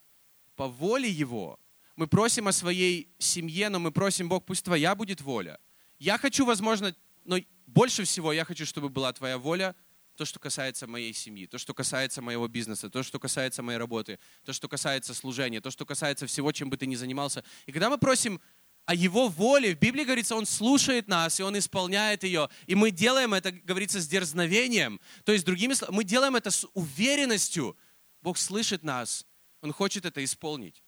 по 0.58 0.66
воле 0.66 1.08
Его, 1.08 1.60
мы 1.94 2.08
просим 2.08 2.48
о 2.48 2.52
своей 2.52 3.08
семье, 3.18 3.68
но 3.68 3.78
мы 3.78 3.92
просим, 3.92 4.28
Бог, 4.28 4.44
пусть 4.44 4.64
Твоя 4.64 4.96
будет 4.96 5.20
воля. 5.20 5.60
Я 6.00 6.18
хочу, 6.18 6.44
возможно, 6.44 6.94
но 7.24 7.38
больше 7.66 8.02
всего 8.02 8.32
я 8.32 8.44
хочу, 8.44 8.66
чтобы 8.66 8.88
была 8.88 9.12
Твоя 9.12 9.38
воля 9.38 9.76
то, 10.16 10.24
что 10.24 10.40
касается 10.40 10.88
моей 10.88 11.14
семьи, 11.14 11.46
то, 11.46 11.58
что 11.58 11.74
касается 11.74 12.20
моего 12.20 12.48
бизнеса, 12.48 12.90
то, 12.90 13.04
что 13.04 13.20
касается 13.20 13.62
моей 13.62 13.78
работы, 13.78 14.18
то, 14.44 14.52
что 14.52 14.68
касается 14.68 15.14
служения, 15.14 15.60
то, 15.60 15.70
что 15.70 15.86
касается 15.86 16.26
всего, 16.26 16.50
чем 16.50 16.70
бы 16.70 16.76
ты 16.76 16.86
ни 16.86 16.96
занимался. 16.96 17.44
И 17.66 17.72
когда 17.72 17.88
мы 17.88 17.98
просим 17.98 18.40
о 18.84 18.96
Его 18.96 19.28
воле, 19.28 19.76
в 19.76 19.78
Библии 19.78 20.02
говорится, 20.02 20.34
Он 20.34 20.44
слушает 20.44 21.06
нас, 21.06 21.38
и 21.38 21.44
Он 21.44 21.56
исполняет 21.56 22.24
ее. 22.24 22.48
И 22.66 22.74
мы 22.74 22.90
делаем 22.90 23.32
это, 23.32 23.52
говорится, 23.52 24.00
с 24.00 24.08
дерзновением. 24.08 24.98
То 25.24 25.32
есть, 25.32 25.44
другими 25.44 25.74
словами, 25.74 25.98
мы 25.98 26.04
делаем 26.04 26.34
это 26.34 26.50
с 26.50 26.66
уверенностью. 26.74 27.76
Бог 28.22 28.38
слышит 28.38 28.82
нас, 28.82 29.24
Он 29.60 29.72
хочет 29.72 30.04
это 30.04 30.22
исполнить. 30.24 30.82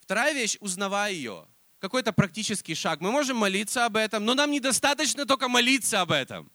Вторая 0.00 0.34
вещь, 0.34 0.56
узнавая 0.60 1.12
ее. 1.12 1.46
Какой-то 1.78 2.12
практический 2.12 2.74
шаг. 2.74 3.00
Мы 3.00 3.10
можем 3.10 3.36
молиться 3.36 3.84
об 3.86 3.96
этом, 3.96 4.24
но 4.24 4.34
нам 4.34 4.50
недостаточно 4.50 5.26
только 5.26 5.48
молиться 5.48 6.00
об 6.00 6.12
этом. 6.12 6.50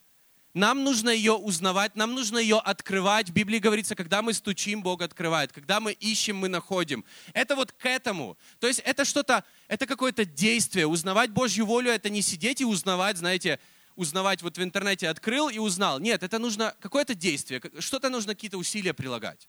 Нам 0.56 0.84
нужно 0.84 1.10
ее 1.10 1.34
узнавать, 1.34 1.96
нам 1.96 2.16
нужно 2.16 2.40
ее 2.40 2.58
открывать. 2.58 3.30
В 3.30 3.34
Библии 3.34 3.60
говорится, 3.60 3.96
когда 3.96 4.24
мы 4.24 4.34
стучим, 4.34 4.82
Бог 4.82 5.02
открывает. 5.04 5.52
Когда 5.52 5.80
мы 5.80 5.92
ищем, 5.92 6.38
мы 6.38 6.48
находим. 6.48 7.06
Это 7.34 7.56
вот 7.56 7.72
к 7.72 7.86
этому. 7.86 8.38
То 8.60 8.68
есть 8.68 8.80
это 8.80 9.06
что-то, 9.06 9.44
это 9.68 9.86
какое-то 9.86 10.26
действие. 10.26 10.88
Узнавать 10.88 11.30
Божью 11.30 11.68
волю, 11.68 11.92
это 11.92 12.10
не 12.10 12.24
сидеть 12.24 12.62
и 12.62 12.66
узнавать, 12.66 13.18
знаете, 13.18 13.60
узнавать 13.96 14.42
вот 14.42 14.58
в 14.58 14.64
интернете 14.64 15.10
открыл 15.10 15.50
и 15.50 15.60
узнал. 15.60 16.00
Нет, 16.00 16.24
это 16.24 16.40
нужно 16.40 16.76
какое-то 16.80 17.14
действие, 17.14 17.62
что-то 17.78 18.10
нужно 18.10 18.34
какие-то 18.34 18.58
усилия 18.58 18.94
прилагать. 18.94 19.48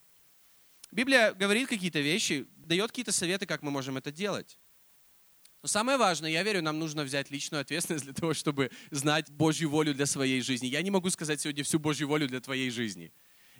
Библия 0.93 1.33
говорит 1.33 1.69
какие-то 1.69 2.01
вещи, 2.01 2.47
дает 2.57 2.91
какие-то 2.91 3.13
советы, 3.13 3.47
как 3.47 3.63
мы 3.63 3.71
можем 3.71 3.97
это 3.97 4.11
делать. 4.11 4.59
Но 5.63 5.69
самое 5.69 5.99
важное, 5.99 6.31
я 6.31 6.43
верю, 6.43 6.63
нам 6.63 6.79
нужно 6.79 7.05
взять 7.05 7.31
личную 7.31 7.61
ответственность 7.61 8.05
для 8.05 8.15
того, 8.15 8.33
чтобы 8.33 8.71
знать 8.91 9.31
Божью 9.31 9.69
волю 9.69 9.95
для 9.95 10.07
своей 10.07 10.41
жизни. 10.41 10.67
Я 10.67 10.81
не 10.81 10.91
могу 10.91 11.11
сказать 11.11 11.41
сегодня 11.41 11.65
всю 11.65 11.79
Божью 11.79 12.09
волю 12.09 12.29
для 12.29 12.41
твоей 12.41 12.71
жизни. 12.71 13.13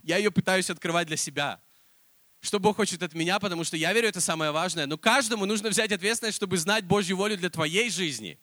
Я 0.03 0.17
ее 0.17 0.31
пытаюсь 0.31 0.71
открывать 0.71 1.09
для 1.09 1.19
себя. 1.19 1.63
Что 2.41 2.59
Бог 2.59 2.77
хочет 2.77 3.03
от 3.03 3.13
меня, 3.13 3.39
потому 3.39 3.65
что 3.65 3.77
я 3.77 3.93
верю, 3.93 4.09
это 4.09 4.23
самое 4.23 4.51
важное. 4.51 4.87
Но 4.87 4.97
каждому 4.97 5.45
нужно 5.45 5.69
взять 5.69 5.93
ответственность, 5.93 6.37
чтобы 6.37 6.57
знать 6.57 6.87
Божью 6.87 7.19
волю 7.19 7.37
для 7.37 7.51
твоей 7.51 7.91
жизни. 7.91 8.39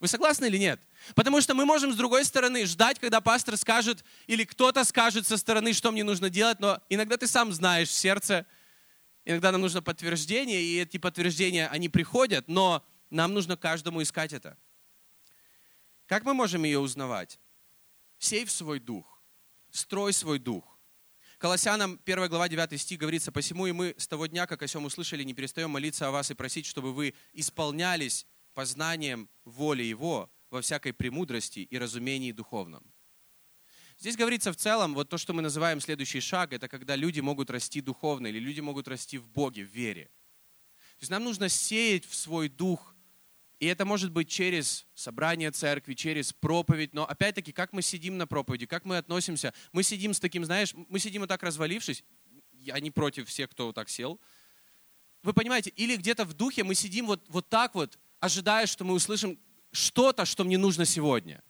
Вы 0.00 0.08
согласны 0.08 0.46
или 0.46 0.58
нет? 0.58 0.80
Потому 1.14 1.40
что 1.40 1.54
мы 1.54 1.64
можем 1.64 1.92
с 1.92 1.96
другой 1.96 2.24
стороны 2.24 2.66
ждать, 2.66 2.98
когда 2.98 3.20
пастор 3.20 3.56
скажет, 3.56 4.04
или 4.26 4.44
кто-то 4.44 4.84
скажет 4.84 5.26
со 5.26 5.36
стороны, 5.36 5.72
что 5.72 5.90
мне 5.90 6.04
нужно 6.04 6.30
делать, 6.30 6.60
но 6.60 6.80
иногда 6.88 7.16
ты 7.16 7.26
сам 7.26 7.52
знаешь 7.52 7.88
в 7.88 7.92
сердце, 7.92 8.46
Иногда 9.28 9.52
нам 9.52 9.60
нужно 9.60 9.82
подтверждение, 9.82 10.62
и 10.62 10.80
эти 10.80 10.96
подтверждения, 10.96 11.68
они 11.68 11.90
приходят, 11.90 12.48
но 12.48 12.82
нам 13.10 13.34
нужно 13.34 13.58
каждому 13.58 14.00
искать 14.00 14.32
это. 14.32 14.56
Как 16.06 16.24
мы 16.24 16.32
можем 16.32 16.64
ее 16.64 16.78
узнавать? 16.78 17.38
Сей 18.18 18.46
в 18.46 18.50
свой 18.50 18.80
дух, 18.80 19.22
строй 19.70 20.14
свой 20.14 20.38
дух. 20.38 20.64
Колоссянам 21.36 22.00
1 22.06 22.28
глава 22.30 22.48
9 22.48 22.80
стих 22.80 22.98
говорится, 22.98 23.30
«Посему 23.30 23.66
и 23.66 23.72
мы 23.72 23.94
с 23.98 24.08
того 24.08 24.24
дня, 24.28 24.46
как 24.46 24.62
о 24.62 24.66
сем 24.66 24.86
услышали, 24.86 25.22
не 25.24 25.34
перестаем 25.34 25.68
молиться 25.68 26.08
о 26.08 26.10
вас 26.10 26.30
и 26.30 26.34
просить, 26.34 26.64
чтобы 26.64 26.94
вы 26.94 27.12
исполнялись 27.34 28.26
познанием 28.58 29.28
воли 29.44 29.84
Его 29.84 30.28
во 30.50 30.60
всякой 30.62 30.92
премудрости 30.92 31.60
и 31.60 31.78
разумении 31.78 32.32
духовном». 32.32 32.92
Здесь 34.00 34.16
говорится 34.16 34.52
в 34.52 34.56
целом, 34.56 34.94
вот 34.94 35.08
то, 35.08 35.16
что 35.16 35.32
мы 35.32 35.42
называем 35.42 35.80
следующий 35.80 36.18
шаг, 36.18 36.52
это 36.52 36.66
когда 36.66 36.96
люди 36.96 37.20
могут 37.20 37.50
расти 37.50 37.80
духовно, 37.80 38.26
или 38.26 38.40
люди 38.40 38.58
могут 38.58 38.88
расти 38.88 39.16
в 39.16 39.28
Боге, 39.28 39.62
в 39.62 39.68
вере. 39.68 40.06
То 40.98 41.02
есть 41.02 41.10
нам 41.10 41.22
нужно 41.22 41.48
сеять 41.48 42.04
в 42.04 42.16
свой 42.16 42.48
дух, 42.48 42.96
и 43.60 43.66
это 43.66 43.84
может 43.84 44.10
быть 44.10 44.28
через 44.28 44.86
собрание 44.92 45.52
церкви, 45.52 45.94
через 45.94 46.32
проповедь, 46.32 46.94
но 46.94 47.08
опять-таки, 47.08 47.52
как 47.52 47.72
мы 47.72 47.82
сидим 47.82 48.18
на 48.18 48.26
проповеди, 48.26 48.66
как 48.66 48.84
мы 48.84 48.96
относимся, 48.96 49.54
мы 49.70 49.84
сидим 49.84 50.14
с 50.14 50.18
таким, 50.18 50.44
знаешь, 50.44 50.74
мы 50.88 50.98
сидим 50.98 51.20
вот 51.20 51.28
так 51.28 51.44
развалившись, 51.44 52.02
я 52.54 52.80
не 52.80 52.90
против 52.90 53.28
всех, 53.28 53.50
кто 53.50 53.66
вот 53.66 53.76
так 53.76 53.88
сел, 53.88 54.20
вы 55.22 55.32
понимаете, 55.32 55.70
или 55.70 55.94
где-то 55.94 56.24
в 56.24 56.34
духе 56.34 56.64
мы 56.64 56.74
сидим 56.74 57.06
вот, 57.06 57.24
вот 57.28 57.48
так 57.48 57.76
вот, 57.76 57.98
ожидая, 58.20 58.66
что 58.66 58.84
мы 58.84 58.94
услышим 58.94 59.38
что-то, 59.72 60.24
что 60.24 60.44
мне 60.44 60.58
нужно 60.58 60.84
сегодня. 60.84 61.42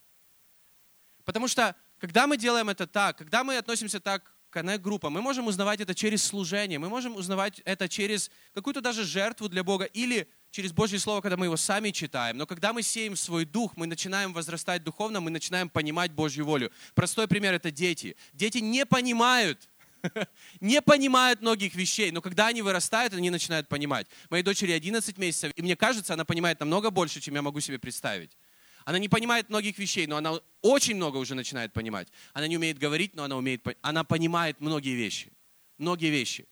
Потому 1.25 1.47
что 1.47 1.75
когда 1.99 2.27
мы 2.27 2.37
делаем 2.37 2.69
это 2.69 2.87
так, 2.87 3.17
когда 3.17 3.43
мы 3.43 3.57
относимся 3.57 3.99
так 3.99 4.23
к 4.49 4.53
коннект-группам, 4.53 5.13
мы 5.13 5.21
можем 5.21 5.47
узнавать 5.47 5.81
это 5.81 5.93
через 5.93 6.23
служение, 6.23 6.79
мы 6.79 6.89
можем 6.89 7.15
узнавать 7.15 7.61
это 7.65 7.87
через 7.87 8.31
какую-то 8.53 8.81
даже 8.81 9.03
жертву 9.03 9.47
для 9.49 9.63
Бога 9.63 9.85
или 9.85 10.27
через 10.51 10.71
Божье 10.71 10.97
Слово, 10.97 11.21
когда 11.21 11.37
мы 11.37 11.45
его 11.45 11.57
сами 11.57 11.91
читаем. 11.91 12.37
Но 12.37 12.47
когда 12.47 12.73
мы 12.73 12.81
сеем 12.81 13.15
свой 13.15 13.45
дух, 13.45 13.77
мы 13.77 13.85
начинаем 13.85 14.33
возрастать 14.33 14.83
духовно, 14.83 15.21
мы 15.21 15.29
начинаем 15.29 15.69
понимать 15.69 16.11
Божью 16.11 16.45
волю. 16.45 16.71
Простой 16.95 17.27
пример– 17.27 17.53
это 17.55 17.69
дети. 17.69 18.15
Дети 18.33 18.57
не 18.57 18.85
понимают, 18.85 19.69
не 20.59 20.81
понимают 20.81 21.41
многих 21.41 21.75
вещей, 21.75 22.11
но 22.11 22.21
когда 22.21 22.47
они 22.47 22.61
вырастают, 22.61 23.13
они 23.13 23.29
начинают 23.29 23.67
понимать. 23.67 24.07
Моей 24.29 24.43
дочери 24.43 24.71
11 24.71 25.17
месяцев, 25.17 25.51
и 25.55 25.61
мне 25.61 25.75
кажется, 25.75 26.13
она 26.13 26.25
понимает 26.25 26.59
намного 26.59 26.89
больше, 26.91 27.21
чем 27.21 27.35
я 27.35 27.41
могу 27.41 27.59
себе 27.59 27.79
представить. 27.79 28.37
Она 28.85 28.97
не 28.97 29.09
понимает 29.09 29.49
многих 29.49 29.77
вещей, 29.77 30.07
но 30.07 30.17
она 30.17 30.39
очень 30.61 30.95
много 30.95 31.17
уже 31.17 31.35
начинает 31.35 31.73
понимать. 31.73 32.07
Она 32.33 32.47
не 32.47 32.57
умеет 32.57 32.79
говорить, 32.79 33.15
но 33.15 33.23
она, 33.23 33.37
умеет, 33.37 33.65
она 33.81 34.03
понимает 34.03 34.59
многие 34.61 34.95
вещи. 34.95 35.31
Многие 35.77 36.09
вещи. 36.09 36.47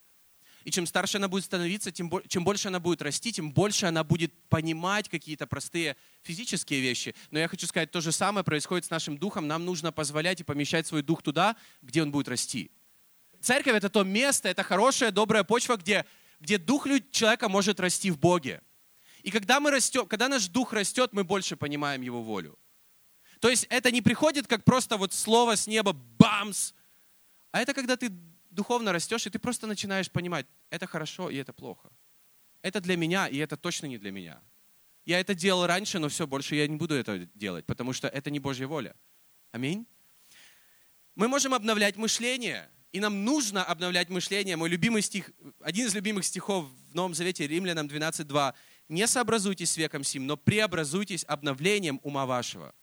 И 0.67 0.69
чем 0.71 0.85
старше 0.85 1.15
она 1.15 1.29
будет 1.29 1.45
становиться, 1.45 1.93
тем, 1.93 2.11
чем 2.27 2.43
больше 2.43 2.67
она 2.67 2.81
будет 2.81 3.01
расти, 3.01 3.31
тем 3.31 3.53
больше 3.53 3.85
она 3.85 4.03
будет 4.03 4.33
понимать 4.49 5.07
какие-то 5.07 5.47
простые 5.47 5.95
физические 6.23 6.81
вещи. 6.81 7.15
Но 7.31 7.39
я 7.39 7.47
хочу 7.47 7.65
сказать, 7.67 7.89
то 7.89 8.01
же 8.01 8.11
самое 8.11 8.43
происходит 8.43 8.83
с 8.83 8.89
нашим 8.89 9.17
духом. 9.17 9.47
Нам 9.47 9.63
нужно 9.63 9.93
позволять 9.93 10.41
и 10.41 10.43
помещать 10.43 10.85
свой 10.85 11.03
дух 11.03 11.23
туда, 11.23 11.55
где 11.81 12.01
он 12.01 12.11
будет 12.11 12.27
расти. 12.27 12.69
Церковь– 13.41 13.73
это 13.75 13.89
то 13.89 14.03
место, 14.03 14.49
это 14.49 14.63
хорошая, 14.63 15.11
добрая 15.11 15.43
почва, 15.43 15.77
где, 15.77 16.05
где 16.39 16.57
дух 16.57 16.87
человека 17.11 17.49
может 17.49 17.79
расти 17.79 18.11
в 18.11 18.19
Боге. 18.19 18.61
И 19.23 19.31
когда 19.31 19.59
мы 19.59 19.71
растем, 19.71 20.05
когда 20.07 20.29
наш 20.29 20.47
дух 20.47 20.73
растет, 20.73 21.13
мы 21.13 21.23
больше 21.23 21.55
понимаем 21.55 22.01
его 22.01 22.21
волю. 22.21 22.57
То 23.39 23.49
есть 23.49 23.65
это 23.69 23.91
не 23.91 24.01
приходит 24.01 24.47
как 24.47 24.63
просто 24.63 24.97
вот 24.97 25.13
слово 25.13 25.55
с 25.55 25.67
неба 25.67 25.93
бамс, 25.93 26.73
а 27.51 27.61
это 27.61 27.73
когда 27.73 27.95
ты 27.97 28.09
духовно 28.49 28.91
растешь, 28.91 29.27
и 29.27 29.29
ты 29.29 29.39
просто 29.39 29.67
начинаешь 29.67 30.09
понимать, 30.09 30.45
это 30.69 30.87
хорошо 30.87 31.29
и 31.29 31.35
это 31.35 31.53
плохо. 31.53 31.89
Это 32.61 32.81
для 32.81 32.97
меня, 32.97 33.27
и 33.27 33.37
это 33.37 33.55
точно 33.55 33.85
не 33.85 33.97
для 33.97 34.11
меня. 34.11 34.41
Я 35.05 35.19
это 35.19 35.35
делал 35.35 35.65
раньше, 35.65 35.99
но 35.99 36.09
все, 36.09 36.27
больше 36.27 36.55
я 36.55 36.67
не 36.67 36.75
буду 36.75 36.95
это 36.95 37.29
делать, 37.33 37.65
потому 37.65 37.93
что 37.93 38.07
это 38.07 38.29
не 38.29 38.39
Божья 38.39 38.67
воля. 38.67 38.95
Аминь. 39.51 39.85
Мы 41.15 41.27
можем 41.27 41.53
обновлять 41.53 41.95
мышление, 41.95 42.69
и 42.91 42.99
нам 42.99 43.25
нужно 43.25 43.63
обновлять 43.63 44.09
мышление. 44.09 44.55
Мой 44.55 44.69
любимый 44.69 45.01
стих, 45.01 45.31
один 45.61 45.87
из 45.87 45.95
любимых 45.95 46.25
стихов 46.25 46.65
в 46.89 46.95
Новом 46.95 47.13
Завете, 47.13 47.45
Римлянам 47.47 47.87
12.2. 47.87 48.53
не 48.89 49.07
сообразуйтесь 49.07 49.71
с 49.71 49.77
веком 49.77 50.03
сим, 50.03 50.25
но 50.25 50.37
преобразуйтесь 50.37 51.25
обновлением 51.27 51.99
ума 52.03 52.25
вашего. 52.25 52.73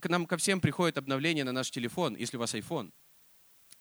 К 0.00 0.08
нам 0.08 0.26
ко 0.26 0.36
всем 0.36 0.60
приходит 0.60 0.98
обновление 0.98 1.44
на 1.44 1.52
наш 1.52 1.70
телефон, 1.70 2.16
если 2.16 2.36
у 2.36 2.40
вас 2.40 2.54
iPhone. 2.54 2.92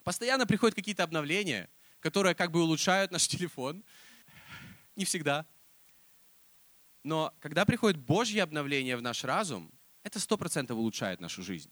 Постоянно 0.04 0.46
приходят 0.46 0.76
какие-то 0.76 1.04
обновления, 1.04 1.70
которые 2.00 2.36
как 2.36 2.52
бы 2.52 2.62
улучшают 2.62 3.12
наш 3.12 3.28
телефон. 3.28 3.84
Не 4.96 5.06
всегда. 5.06 5.46
Но 7.04 7.34
когда 7.40 7.66
приходит 7.66 8.00
Божье 8.00 8.42
обновление 8.42 8.98
в 8.98 9.02
наш 9.02 9.24
разум, 9.24 9.72
это 10.04 10.20
сто 10.20 10.38
процентов 10.38 10.78
улучшает 10.78 11.22
нашу 11.22 11.44
жизнь. 11.44 11.72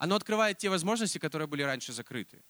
Оно 0.00 0.16
открывает 0.16 0.56
те 0.56 0.70
возможности, 0.70 1.18
которые 1.18 1.46
были 1.46 1.60
раньше 1.60 1.92
закрыты. 1.92 2.42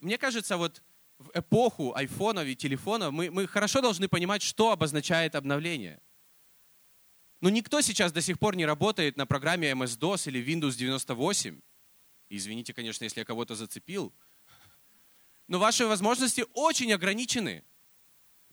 Мне 0.00 0.18
кажется, 0.18 0.56
вот 0.56 0.82
в 1.16 1.30
эпоху 1.32 1.94
айфонов 1.94 2.44
и 2.46 2.56
телефонов 2.56 3.12
мы, 3.12 3.30
мы 3.30 3.46
хорошо 3.46 3.80
должны 3.80 4.08
понимать, 4.08 4.42
что 4.42 4.72
обозначает 4.72 5.36
обновление. 5.36 6.00
Но 7.40 7.50
никто 7.50 7.82
сейчас 7.82 8.10
до 8.10 8.20
сих 8.20 8.40
пор 8.40 8.56
не 8.56 8.66
работает 8.66 9.16
на 9.16 9.26
программе 9.26 9.70
MS-DOS 9.70 10.26
или 10.26 10.44
Windows 10.44 10.72
98. 10.72 11.60
Извините, 12.30 12.74
конечно, 12.74 13.04
если 13.04 13.20
я 13.20 13.24
кого-то 13.24 13.54
зацепил. 13.54 14.12
Но 15.46 15.60
ваши 15.60 15.86
возможности 15.86 16.44
очень 16.52 16.92
ограничены. 16.92 17.62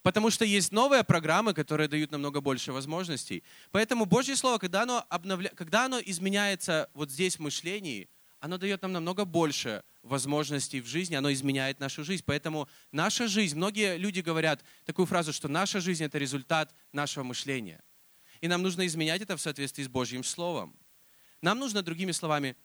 Потому 0.03 0.29
что 0.29 0.45
есть 0.45 0.71
новые 0.71 1.03
программы, 1.03 1.55
которые 1.55 1.87
дают 1.87 2.11
намного 2.11 2.41
больше 2.41 2.73
возможностей. 2.73 3.43
Поэтому 3.71 4.05
Божье 4.05 4.35
Слово, 4.35 4.59
когда 4.59 4.83
оно, 4.83 5.03
обновля... 5.09 5.49
когда 5.49 5.85
оно 5.85 5.99
изменяется 5.99 6.91
вот 6.93 7.09
здесь 7.09 7.37
в 7.37 7.39
мышлении, 7.39 8.07
оно 8.39 8.57
дает 8.57 8.81
нам 8.81 8.93
намного 8.93 9.25
больше 9.25 9.83
возможностей 10.01 10.81
в 10.81 10.87
жизни, 10.87 11.15
оно 11.15 11.31
изменяет 11.31 11.79
нашу 11.79 12.03
жизнь. 12.03 12.23
Поэтому 12.25 12.67
наша 12.91 13.27
жизнь, 13.27 13.55
многие 13.55 13.97
люди 13.97 14.21
говорят 14.21 14.63
такую 14.85 15.05
фразу, 15.05 15.33
что 15.33 15.47
наша 15.47 15.79
жизнь– 15.79 16.03
это 16.05 16.17
результат 16.17 16.73
нашего 16.93 17.23
мышления. 17.23 17.81
И 18.41 18.47
нам 18.47 18.61
нужно 18.61 18.87
изменять 18.87 19.21
это 19.21 19.35
в 19.35 19.41
соответствии 19.41 19.83
с 19.83 19.89
Божьим 19.89 20.23
Словом. 20.23 20.77
Нам 21.41 21.59
нужно, 21.59 21.81
другими 21.81 22.11
словами, 22.11 22.55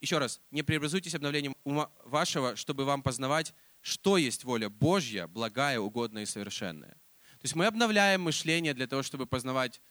еще 0.00 0.18
раз, 0.18 0.40
не 0.50 0.62
преобразуйтесь 0.62 1.14
обновлением 1.14 1.54
ума 1.64 1.90
вашего, 2.04 2.56
чтобы 2.56 2.84
вам 2.84 3.02
познавать 3.02 3.54
что 3.84 4.16
есть 4.16 4.44
воля 4.44 4.70
Божья, 4.70 5.26
благая, 5.26 5.78
угодная 5.78 6.22
и 6.22 6.26
совершенная. 6.26 6.92
То 6.92 7.42
есть 7.42 7.54
мы 7.54 7.66
обновляем 7.66 8.22
мышление 8.22 8.72
для 8.72 8.86
того, 8.86 9.02
чтобы 9.02 9.26
познавать, 9.26 9.82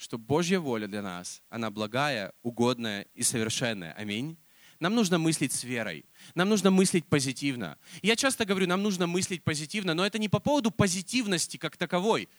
что 0.00 0.16
Божья 0.16 0.58
воля 0.58 0.86
для 0.88 1.02
нас, 1.02 1.42
она 1.50 1.70
благая, 1.70 2.32
угодная 2.42 3.02
и 3.12 3.22
совершенная. 3.22 3.92
Аминь. 3.92 4.38
Нам 4.78 4.94
нужно 4.94 5.18
мыслить 5.18 5.52
с 5.52 5.62
верой. 5.62 6.06
Нам 6.34 6.48
нужно 6.48 6.70
мыслить 6.70 7.04
позитивно. 7.04 7.76
Я 8.00 8.16
часто 8.16 8.46
говорю, 8.46 8.66
нам 8.66 8.82
нужно 8.82 9.06
мыслить 9.06 9.44
позитивно, 9.44 9.92
но 9.92 10.06
это 10.06 10.18
не 10.18 10.30
по 10.30 10.40
поводу 10.40 10.70
позитивности 10.70 11.58
как 11.58 11.76
таковой. 11.76 12.30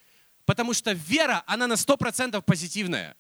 Потому 0.46 0.74
что 0.74 0.94
вера, 0.94 1.44
она 1.46 1.68
на 1.68 1.74
100% 1.74 2.42
позитивная. 2.42 3.16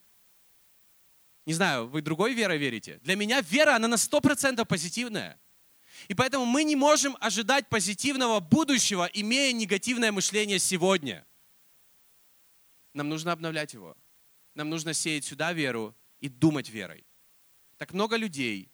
Не 1.45 1.53
знаю, 1.53 1.87
вы 1.87 2.01
другой 2.01 2.33
верой 2.33 2.57
верите? 2.57 2.99
Для 3.03 3.15
меня 3.15 3.41
вера, 3.41 3.75
она 3.75 3.87
на 3.87 3.95
100% 3.95 4.65
позитивная. 4.65 5.39
И 6.07 6.15
поэтому 6.15 6.45
мы 6.45 6.63
не 6.63 6.75
можем 6.75 7.15
ожидать 7.19 7.69
позитивного 7.69 8.39
будущего, 8.39 9.07
имея 9.13 9.53
негативное 9.53 10.11
мышление 10.11 10.57
сегодня. 10.57 11.27
Нам 12.95 13.07
нужно 13.07 13.33
обновлять 13.33 13.75
его. 13.75 13.95
Нам 14.53 14.69
нужно 14.69 14.93
сеять 14.93 15.25
сюда 15.25 15.53
веру 15.53 15.95
и 16.19 16.29
думать 16.29 16.69
верой. 16.69 17.05
Так 17.77 17.93
много 17.93 18.15
людей 18.15 18.71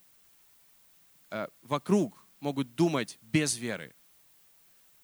э, 1.29 1.47
вокруг 1.61 2.27
могут 2.39 2.75
думать 2.75 3.17
без 3.21 3.55
веры. 3.55 3.95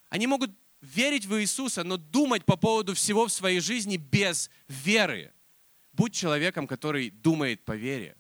Они 0.10 0.28
могут 0.28 0.52
верить 0.82 1.26
в 1.26 1.40
Иисуса, 1.40 1.84
но 1.84 1.98
думать 1.98 2.46
по 2.46 2.58
поводу 2.58 2.94
всего 2.94 3.28
в 3.28 3.32
своей 3.32 3.60
жизни 3.60 3.98
без 3.98 4.50
веры. 4.68 5.34
Будь 5.92 6.14
человеком, 6.14 6.68
который 6.68 7.10
думает 7.10 7.64
по 7.64 7.76
вере 7.76 8.18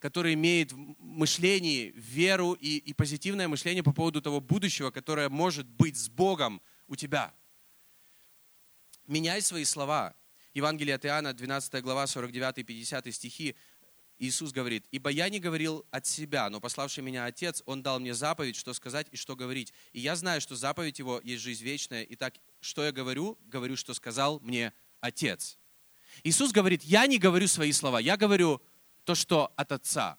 который 0.00 0.34
имеет 0.34 0.72
в 0.72 0.76
мышлении 0.98 1.92
веру 1.94 2.54
и, 2.54 2.78
и 2.78 2.92
позитивное 2.94 3.48
мышление 3.48 3.82
по 3.82 3.92
поводу 3.92 4.20
того 4.20 4.40
будущего, 4.40 4.90
которое 4.90 5.28
может 5.28 5.66
быть 5.66 5.96
с 5.96 6.08
Богом 6.08 6.60
у 6.88 6.96
тебя. 6.96 7.34
Меняй 9.06 9.42
свои 9.42 9.64
слова. 9.64 10.16
Евангелие 10.54 10.96
от 10.96 11.06
Иоанна, 11.06 11.32
12 11.32 11.82
глава, 11.82 12.04
49-50 12.04 13.12
стихи. 13.12 13.56
Иисус 14.18 14.52
говорит, 14.52 14.84
«Ибо 14.90 15.10
я 15.10 15.28
не 15.28 15.38
говорил 15.38 15.86
от 15.90 16.06
себя, 16.06 16.50
но 16.50 16.60
пославший 16.60 17.02
меня 17.02 17.24
Отец, 17.24 17.62
Он 17.66 17.82
дал 17.82 18.00
мне 18.00 18.14
заповедь, 18.14 18.56
что 18.56 18.74
сказать 18.74 19.06
и 19.12 19.16
что 19.16 19.36
говорить. 19.36 19.72
И 19.92 20.00
я 20.00 20.16
знаю, 20.16 20.40
что 20.40 20.56
заповедь 20.56 20.98
Его 20.98 21.20
есть 21.22 21.42
жизнь 21.42 21.64
вечная. 21.64 22.02
И 22.02 22.16
так, 22.16 22.34
что 22.60 22.84
я 22.84 22.92
говорю? 22.92 23.38
Говорю, 23.46 23.76
что 23.76 23.94
сказал 23.94 24.40
мне 24.40 24.72
Отец». 25.00 25.56
Иисус 26.24 26.52
говорит, 26.52 26.82
я 26.82 27.06
не 27.06 27.18
говорю 27.18 27.46
свои 27.46 27.72
слова, 27.72 28.00
я 28.00 28.16
говорю 28.16 28.60
то, 29.04 29.14
что 29.14 29.52
от 29.56 29.72
Отца. 29.72 30.18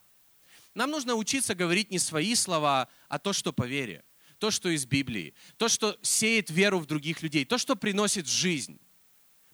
Нам 0.73 0.89
нужно 0.89 1.15
учиться 1.15 1.53
говорить 1.53 1.91
не 1.91 1.99
свои 1.99 2.33
слова, 2.35 2.87
а 3.09 3.19
то, 3.19 3.33
что 3.33 3.51
по 3.51 3.67
вере, 3.67 4.03
то, 4.37 4.51
что 4.51 4.69
из 4.69 4.85
Библии, 4.85 5.33
то, 5.57 5.67
что 5.67 5.97
сеет 6.01 6.49
веру 6.49 6.79
в 6.79 6.85
других 6.85 7.21
людей, 7.21 7.45
то, 7.45 7.57
что 7.57 7.75
приносит 7.75 8.27
жизнь. 8.27 8.79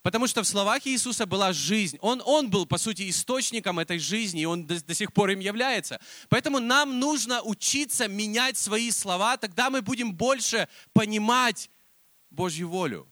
Потому 0.08 0.26
что 0.26 0.42
в 0.42 0.48
словах 0.48 0.86
Иисуса 0.86 1.26
была 1.26 1.52
жизнь. 1.52 1.98
Он, 2.00 2.22
он 2.24 2.48
был, 2.48 2.64
по 2.64 2.78
сути, 2.78 3.10
источником 3.10 3.78
этой 3.78 3.98
жизни, 3.98 4.40
и 4.40 4.46
Он 4.46 4.66
до, 4.66 4.82
до 4.82 4.94
сих 4.94 5.12
пор 5.12 5.28
им 5.28 5.40
является. 5.40 6.00
Поэтому 6.30 6.60
нам 6.60 6.98
нужно 6.98 7.42
учиться 7.42 8.08
менять 8.08 8.56
свои 8.56 8.90
слова, 8.90 9.36
тогда 9.36 9.68
мы 9.68 9.82
будем 9.82 10.14
больше 10.14 10.66
понимать 10.94 11.68
Божью 12.30 12.70
волю. 12.70 13.06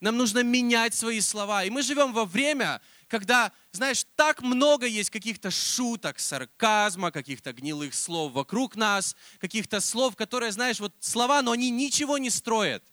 Нам 0.00 0.18
нужно 0.18 0.42
менять 0.42 0.92
свои 0.94 1.22
слова. 1.22 1.64
И 1.64 1.70
мы 1.70 1.80
живем 1.80 2.12
во 2.12 2.26
время, 2.26 2.82
когда, 3.08 3.50
знаешь, 3.70 4.04
так 4.14 4.42
много 4.42 4.84
есть 4.84 5.08
каких-то 5.08 5.50
шуток, 5.50 6.20
сарказма, 6.20 7.12
каких-то 7.12 7.54
гнилых 7.54 7.94
слов 7.94 8.30
вокруг 8.32 8.76
нас, 8.76 9.16
каких-то 9.38 9.80
слов, 9.80 10.16
которые, 10.16 10.52
знаешь, 10.52 10.80
вот 10.80 10.92
слова, 11.00 11.40
но 11.40 11.52
они 11.52 11.70
ничего 11.70 12.18
не 12.18 12.28
строят. 12.28 12.84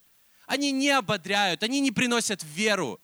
Они 0.48 0.72
не 0.72 0.92
ободряют, 0.92 1.62
они 1.62 1.82
не 1.82 1.92
приносят 1.92 2.42
веру. 2.42 3.02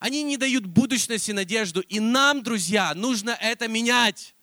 Они 0.00 0.22
не 0.22 0.36
дают 0.36 0.66
будущности, 0.66 1.30
надежду. 1.32 1.80
И 1.80 2.00
нам, 2.00 2.42
друзья, 2.42 2.94
нужно 2.94 3.30
это 3.30 3.68
менять. 3.68 4.34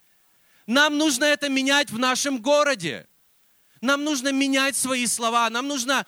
Нам 0.66 0.98
нужно 0.98 1.26
это 1.26 1.50
менять 1.50 1.92
в 1.92 2.00
нашем 2.00 2.42
городе. 2.42 3.08
Нам 3.82 4.04
нужно 4.04 4.32
менять 4.32 4.76
свои 4.76 5.06
слова. 5.08 5.50
Нам 5.50 5.68
нужно 5.68 6.06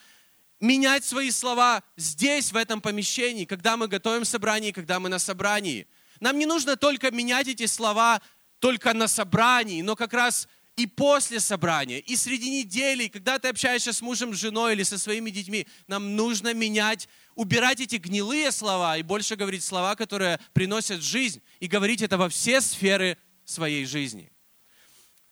менять 0.60 1.04
свои 1.04 1.32
слова 1.32 1.84
здесь, 1.98 2.52
в 2.52 2.56
этом 2.56 2.82
помещении, 2.82 3.46
когда 3.46 3.78
мы 3.78 3.88
готовим 3.88 4.26
собрание, 4.26 4.74
когда 4.74 5.00
мы 5.00 5.10
на 5.10 5.20
собрании. 5.20 5.88
Нам 6.20 6.40
не 6.40 6.46
нужно 6.46 6.78
только 6.78 7.12
менять 7.12 7.48
эти 7.48 7.66
слова 7.66 8.22
только 8.60 8.94
на 8.94 9.08
собрании, 9.08 9.82
но 9.82 9.96
как 9.96 10.14
раз 10.14 10.48
и 10.76 10.88
после 10.88 11.40
собрания, 11.40 12.00
и 12.00 12.16
среди 12.18 12.50
недели, 12.50 13.08
когда 13.08 13.40
ты 13.40 13.48
общаешься 13.48 13.94
с 13.94 14.02
мужем, 14.02 14.34
с 14.34 14.38
женой 14.38 14.74
или 14.74 14.84
со 14.84 14.98
своими 14.98 15.30
детьми, 15.30 15.68
нам 15.88 16.16
нужно 16.16 16.54
менять, 16.54 17.08
убирать 17.36 17.80
эти 17.82 17.98
гнилые 17.98 18.52
слова 18.52 18.98
и 18.98 19.04
больше 19.04 19.36
говорить 19.36 19.64
слова, 19.64 19.96
которые 19.96 20.40
приносят 20.54 21.02
жизнь, 21.02 21.42
и 21.60 21.68
говорить 21.68 22.02
это 22.02 22.18
во 22.18 22.30
все 22.30 22.62
сферы 22.62 23.18
своей 23.44 23.86
жизни. 23.86 24.32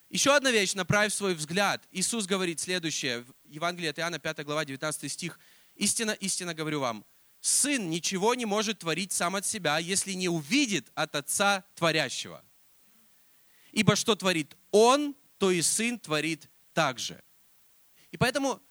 Еще 0.09 0.35
одна 0.35 0.51
вещь, 0.51 0.75
направь 0.75 1.11
свой 1.11 1.33
взгляд. 1.33 1.83
Иисус 1.91 2.27
говорит 2.27 2.59
следующее, 2.59 3.21
в 3.21 3.33
Евангелии 3.45 3.89
от 3.89 3.97
Иоанна, 3.97 4.19
5 4.19 4.45
глава, 4.45 4.63
19 4.63 5.11
стих. 5.11 5.39
«Истина, 5.75 6.11
истина 6.11 6.53
говорю 6.53 6.81
вам, 6.81 7.03
сын 7.39 7.89
ничего 7.89 8.35
не 8.35 8.45
может 8.45 8.79
творить 8.79 9.11
сам 9.11 9.35
от 9.35 9.45
себя, 9.45 9.79
если 9.79 10.13
не 10.13 10.29
увидит 10.29 10.91
от 10.93 11.15
отца 11.15 11.65
творящего. 11.75 12.43
Ибо 13.71 13.95
что 13.95 14.15
творит 14.15 14.55
он, 14.71 15.15
то 15.39 15.51
и 15.51 15.61
сын 15.61 15.99
творит 15.99 16.49
также. 16.73 17.21
И 18.11 18.17
поэтому 18.17 18.61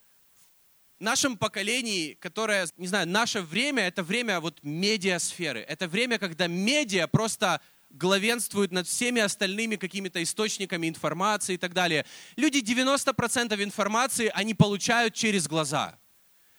нашем 1.02 1.36
поколении, 1.36 2.14
которое, 2.14 2.66
не 2.76 2.86
знаю, 2.86 3.06
наше 3.08 3.42
время, 3.42 3.86
это 3.86 4.02
время 4.02 4.40
вот 4.40 4.58
медиасферы. 4.62 5.60
Это 5.60 5.88
время, 5.88 6.18
когда 6.18 6.46
медиа 6.46 7.06
просто 7.06 7.60
главенствуют 7.90 8.72
над 8.72 8.86
всеми 8.86 9.20
остальными 9.20 9.76
какими-то 9.76 10.22
источниками 10.22 10.88
информации 10.88 11.54
и 11.54 11.58
так 11.58 11.74
далее. 11.74 12.06
Люди 12.36 12.58
90% 12.58 13.62
информации 13.62 14.30
они 14.34 14.54
получают 14.54 15.14
через 15.14 15.46
глаза. 15.46 15.98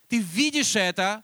Ты 0.07 0.19
видишь 0.19 0.75
это, 0.75 1.23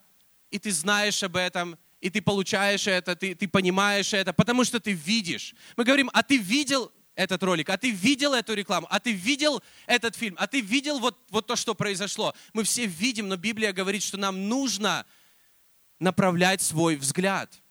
и 0.50 0.58
ты 0.58 0.72
знаешь 0.72 1.22
об 1.22 1.36
этом, 1.36 1.78
и 2.02 2.10
ты 2.10 2.22
получаешь 2.22 2.88
это, 2.88 3.16
ты, 3.16 3.36
ты 3.36 3.48
понимаешь 3.48 4.14
это, 4.14 4.34
потому 4.34 4.64
что 4.64 4.80
ты 4.80 4.94
видишь. 4.94 5.54
Мы 5.76 5.84
говорим, 5.84 6.10
а 6.14 6.24
ты 6.24 6.38
видел 6.38 6.92
этот 7.20 7.44
ролик, 7.44 7.70
а 7.70 7.78
ты 7.78 7.92
видел 7.92 8.34
эту 8.34 8.54
рекламу, 8.54 8.88
а 8.90 9.02
ты 9.02 9.12
видел 9.12 9.62
этот 9.88 10.16
фильм, 10.16 10.36
а 10.40 10.48
ты 10.48 10.62
видел 10.62 11.00
вот, 11.00 11.20
вот 11.30 11.48
то, 11.48 11.58
что 11.58 11.76
произошло. 11.76 12.34
Мы 12.54 12.64
все 12.64 12.86
видим, 12.86 13.28
но 13.28 13.36
Библия 13.36 13.74
говорит, 13.74 14.04
что 14.04 14.18
нам 14.18 14.48
нужно 14.48 15.06
направлять 16.00 16.62
свой 16.62 16.96
взгляд. 16.96 17.62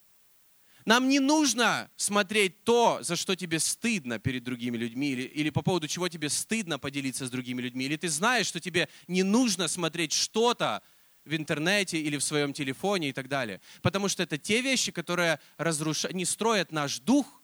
Нам 0.85 1.09
не 1.09 1.19
нужно 1.19 1.91
смотреть 1.97 2.63
то, 2.65 2.99
за 3.01 3.17
что 3.17 3.37
тебе 3.37 3.59
стыдно 3.59 4.19
перед 4.19 4.45
другими 4.45 4.77
людьми, 4.77 5.13
или, 5.13 5.23
или 5.23 5.49
по 5.49 5.63
поводу 5.63 5.89
чего 5.89 6.09
тебе 6.11 6.29
стыдно 6.29 6.79
поделиться 6.79 7.27
с 7.27 7.31
другими 7.31 7.63
людьми, 7.63 7.87
или 7.87 7.97
ты 7.97 8.11
знаешь, 8.11 8.47
что 8.47 8.61
тебе 8.61 8.91
не 9.07 9.23
нужно 9.23 9.69
смотреть 9.69 10.13
что-то, 10.13 10.83
в 11.25 11.35
интернете 11.35 12.01
или 12.01 12.17
в 12.17 12.25
своем 12.25 12.55
телефоне 12.55 13.11
и 13.11 13.13
так 13.13 13.29
далее. 13.29 13.61
Потому 13.83 14.09
что 14.09 14.23
это 14.23 14.39
те 14.39 14.63
вещи, 14.63 14.93
которые 14.93 15.41
разрушают, 15.59 16.17
не 16.17 16.25
строят 16.25 16.73
наш 16.73 17.01
дух, 17.01 17.38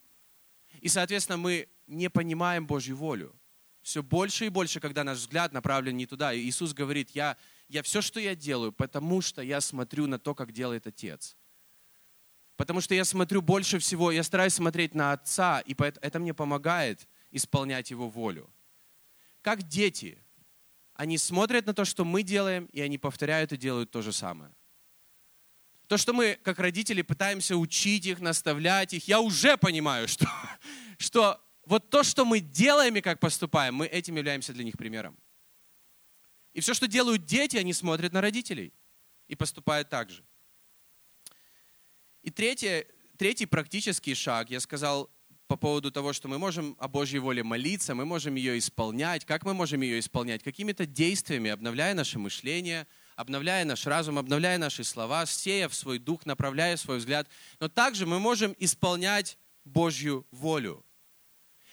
и, 0.85 0.89
соответственно, 0.89 1.39
мы 1.39 1.67
не 1.87 2.11
понимаем 2.11 2.67
Божью 2.67 2.99
волю. 2.99 3.35
Все 3.81 4.03
больше 4.03 4.45
и 4.45 4.51
больше, 4.51 4.81
когда 4.81 5.03
наш 5.03 5.17
взгляд 5.17 5.51
направлен 5.55 5.97
не 5.97 6.05
туда. 6.05 6.37
Иисус 6.37 6.75
говорит, 6.75 7.09
я, 7.13 7.39
я 7.69 7.83
все, 7.83 8.03
что 8.03 8.21
я 8.21 8.35
делаю, 8.35 8.71
потому 8.71 9.23
что 9.23 9.41
я 9.41 9.63
смотрю 9.63 10.07
на 10.07 10.19
то, 10.19 10.35
как 10.35 10.53
делает 10.53 10.87
Отец. 10.87 11.39
Потому 12.57 12.83
что 12.83 12.95
я 12.95 13.07
смотрю 13.07 13.41
больше 13.41 13.79
всего, 13.79 14.13
я 14.13 14.23
стараюсь 14.23 14.53
смотреть 14.53 14.95
на 14.95 15.13
Отца, 15.13 15.61
и 15.61 15.75
это 15.79 16.19
мне 16.19 16.35
помогает 16.35 17.09
исполнять 17.31 17.91
Его 17.91 18.11
волю. 18.11 18.53
Как 19.41 19.63
дети, 19.63 20.19
они 20.93 21.17
смотрят 21.17 21.65
на 21.65 21.73
то, 21.73 21.87
что 21.87 22.05
мы 22.05 22.23
делаем, 22.23 22.67
и 22.75 22.83
они 22.83 22.99
повторяют 22.99 23.55
и 23.55 23.57
делают 23.57 23.91
то 23.91 24.03
же 24.03 24.13
самое. 24.13 24.55
То, 25.95 25.99
что 25.99 26.13
мы, 26.13 26.41
как 26.43 26.59
родители, 26.59 27.03
пытаемся 27.03 27.57
учить 27.57 28.05
их, 28.05 28.19
наставлять 28.19 28.93
их, 28.93 29.07
я 29.07 29.21
уже 29.21 29.57
понимаю, 29.57 30.09
что, 30.09 30.27
что 30.99 31.41
вот 31.67 31.89
то, 31.89 32.03
что 32.03 32.25
мы 32.25 32.41
делаем 32.41 32.97
и 32.97 33.01
как 33.01 33.21
поступаем, 33.21 33.77
мы 33.77 33.87
этим 33.87 34.17
являемся 34.17 34.53
для 34.53 34.65
них 34.65 34.77
примером. 34.77 35.17
И 36.53 36.59
все, 36.59 36.75
что 36.75 36.89
делают 36.89 37.25
дети, 37.27 37.59
они 37.59 37.73
смотрят 37.73 38.13
на 38.13 38.21
родителей 38.21 38.73
и 39.29 39.37
поступают 39.37 39.89
так 39.89 40.11
же. 40.11 40.25
И 42.23 42.31
третье, 42.31 42.89
третий 43.17 43.47
практический 43.47 44.17
шаг, 44.17 44.51
я 44.51 44.59
сказал 44.59 45.09
по 45.47 45.55
поводу 45.57 45.93
того, 45.93 46.13
что 46.13 46.27
мы 46.27 46.41
можем 46.41 46.75
о 46.81 46.89
Божьей 46.89 47.21
воле 47.21 47.45
молиться, 47.45 47.95
мы 47.95 48.05
можем 48.05 48.35
ее 48.35 48.59
исполнять. 48.59 49.25
Как 49.25 49.45
мы 49.45 49.55
можем 49.55 49.81
ее 49.83 50.01
исполнять? 50.01 50.43
Какими-то 50.43 50.87
действиями, 50.87 51.51
обновляя 51.51 51.95
наше 51.95 52.19
мышление, 52.19 52.89
обновляя 53.17 53.65
наш 53.65 53.87
разум, 53.87 54.19
обновляя 54.19 54.59
наши 54.59 54.85
слова, 54.85 55.27
сея 55.27 55.69
в 55.69 55.75
свой 55.75 55.99
дух, 55.99 56.27
направляя 56.27 56.77
свой 56.77 56.99
взгляд. 56.99 57.29
Но 57.61 57.69
также 57.69 58.07
мы 58.07 58.19
можем 58.19 58.55
исполнять 58.59 59.39
Божью 59.65 60.27
волю. 60.31 60.85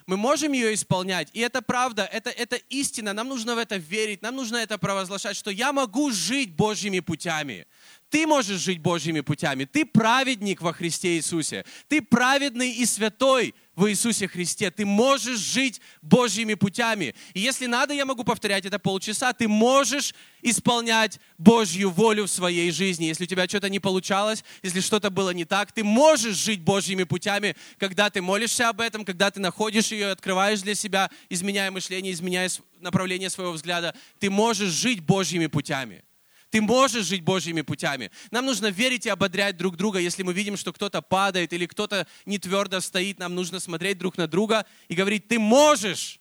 Мы 0.07 0.17
можем 0.17 0.51
ее 0.51 0.73
исполнять, 0.73 1.29
и 1.33 1.39
это 1.39 1.61
правда, 1.61 2.03
это, 2.03 2.31
это 2.31 2.55
истина, 2.69 3.13
нам 3.13 3.27
нужно 3.27 3.55
в 3.55 3.57
это 3.59 3.77
верить, 3.77 4.21
нам 4.21 4.35
нужно 4.35 4.57
это 4.57 4.77
провозглашать, 4.77 5.37
что 5.37 5.51
я 5.51 5.71
могу 5.71 6.11
жить 6.11 6.51
Божьими 6.55 6.99
путями. 6.99 7.67
Ты 8.09 8.27
можешь 8.27 8.59
жить 8.59 8.79
Божьими 8.79 9.21
путями. 9.21 9.65
Ты 9.65 9.85
праведник 9.85 10.61
во 10.61 10.73
Христе 10.73 11.15
Иисусе. 11.15 11.65
Ты 11.87 12.01
праведный 12.01 12.71
и 12.71 12.85
святой 12.85 13.55
в 13.81 13.89
Иисусе 13.89 14.27
Христе. 14.27 14.69
Ты 14.69 14.85
можешь 14.85 15.39
жить 15.39 15.81
Божьими 16.03 16.53
путями. 16.53 17.15
И 17.33 17.39
если 17.39 17.65
надо, 17.65 17.95
я 17.95 18.05
могу 18.05 18.23
повторять 18.23 18.63
это 18.63 18.77
полчаса. 18.77 19.33
Ты 19.33 19.47
можешь 19.47 20.13
исполнять 20.43 21.19
Божью 21.39 21.89
волю 21.89 22.25
в 22.25 22.29
своей 22.29 22.69
жизни. 22.71 23.05
Если 23.05 23.23
у 23.23 23.27
тебя 23.27 23.47
что-то 23.47 23.69
не 23.69 23.79
получалось, 23.79 24.43
если 24.61 24.81
что-то 24.81 25.09
было 25.09 25.31
не 25.31 25.45
так, 25.45 25.71
ты 25.71 25.83
можешь 25.83 26.35
жить 26.35 26.61
Божьими 26.61 27.05
путями, 27.05 27.55
когда 27.79 28.11
ты 28.11 28.21
молишься 28.21 28.69
об 28.69 28.81
этом, 28.81 29.03
когда 29.03 29.31
ты 29.31 29.39
находишь 29.39 29.91
ее, 29.91 30.11
открываешь 30.11 30.61
для 30.61 30.75
себя, 30.75 31.09
изменяя 31.29 31.71
мышление, 31.71 32.13
изменяя 32.13 32.51
направление 32.79 33.31
своего 33.31 33.53
взгляда. 33.53 33.95
Ты 34.19 34.29
можешь 34.29 34.69
жить 34.69 34.99
Божьими 34.99 35.47
путями. 35.47 36.03
Ты 36.51 36.61
можешь 36.61 37.05
жить 37.05 37.23
Божьими 37.23 37.61
путями. 37.61 38.11
Нам 38.29 38.45
нужно 38.45 38.67
верить 38.67 39.05
и 39.05 39.09
ободрять 39.09 39.57
друг 39.57 39.77
друга. 39.77 39.99
Если 39.99 40.21
мы 40.21 40.33
видим, 40.33 40.57
что 40.57 40.73
кто-то 40.73 41.01
падает 41.01 41.53
или 41.53 41.65
кто-то 41.65 42.05
не 42.25 42.37
твердо 42.37 42.81
стоит, 42.81 43.19
нам 43.19 43.33
нужно 43.33 43.59
смотреть 43.59 43.97
друг 43.97 44.17
на 44.17 44.27
друга 44.27 44.65
и 44.89 44.93
говорить, 44.93 45.29
ты 45.29 45.39
можешь 45.39 46.19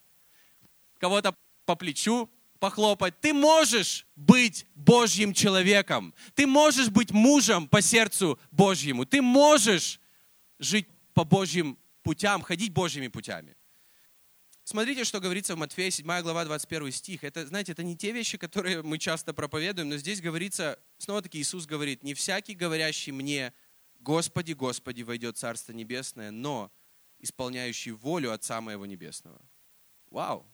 кого-то 0.99 1.35
по 1.65 1.75
плечу 1.75 2.29
похлопать. 2.59 3.19
Ты 3.19 3.33
можешь 3.33 4.05
быть 4.15 4.65
Божьим 4.73 5.33
человеком. 5.33 6.13
Ты 6.33 6.47
можешь 6.47 6.89
быть 6.89 7.11
мужем 7.11 7.67
по 7.67 7.81
сердцу 7.81 8.39
Божьему. 8.51 9.05
Ты 9.05 9.21
можешь 9.21 9.99
жить 10.59 10.87
по 11.13 11.25
Божьим 11.25 11.77
путям, 12.03 12.41
ходить 12.41 12.71
Божьими 12.71 13.09
путями. 13.09 13.55
Смотрите, 14.71 15.03
что 15.03 15.19
говорится 15.19 15.53
в 15.53 15.57
Матфея 15.57 15.91
7 15.91 16.05
глава 16.21 16.45
21 16.45 16.93
стих. 16.93 17.25
Это, 17.25 17.45
знаете, 17.45 17.73
это 17.73 17.83
не 17.83 17.97
те 17.97 18.13
вещи, 18.13 18.37
которые 18.37 18.81
мы 18.81 18.99
часто 18.99 19.33
проповедуем, 19.33 19.89
но 19.89 19.97
здесь 19.97 20.21
говорится, 20.21 20.79
снова-таки 20.97 21.41
Иисус 21.41 21.65
говорит, 21.65 22.03
не 22.03 22.13
всякий, 22.13 22.55
говорящий 22.55 23.11
мне, 23.11 23.51
Господи, 23.99 24.53
Господи, 24.53 25.01
войдет 25.01 25.37
Царство 25.37 25.73
Небесное, 25.73 26.31
но 26.31 26.71
исполняющий 27.19 27.91
волю 27.91 28.31
Отца 28.31 28.61
Моего 28.61 28.85
Небесного. 28.85 29.41
Вау! 30.09 30.49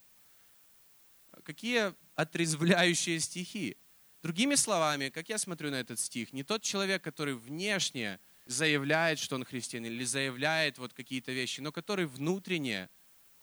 Какие 1.43 1.93
отрезвляющие 2.15 3.19
стихи. 3.19 3.77
Другими 4.23 4.55
словами, 4.55 5.09
как 5.09 5.29
я 5.29 5.37
смотрю 5.37 5.69
на 5.69 5.75
этот 5.75 5.99
стих, 5.99 6.33
не 6.33 6.41
тот 6.41 6.63
человек, 6.63 7.03
который 7.03 7.35
внешне 7.35 8.19
заявляет, 8.47 9.19
что 9.19 9.35
он 9.35 9.45
христианин, 9.45 9.93
или 9.93 10.05
заявляет 10.05 10.79
вот 10.79 10.95
какие-то 10.95 11.31
вещи, 11.33 11.61
но 11.61 11.71
который 11.71 12.07
внутренне 12.07 12.89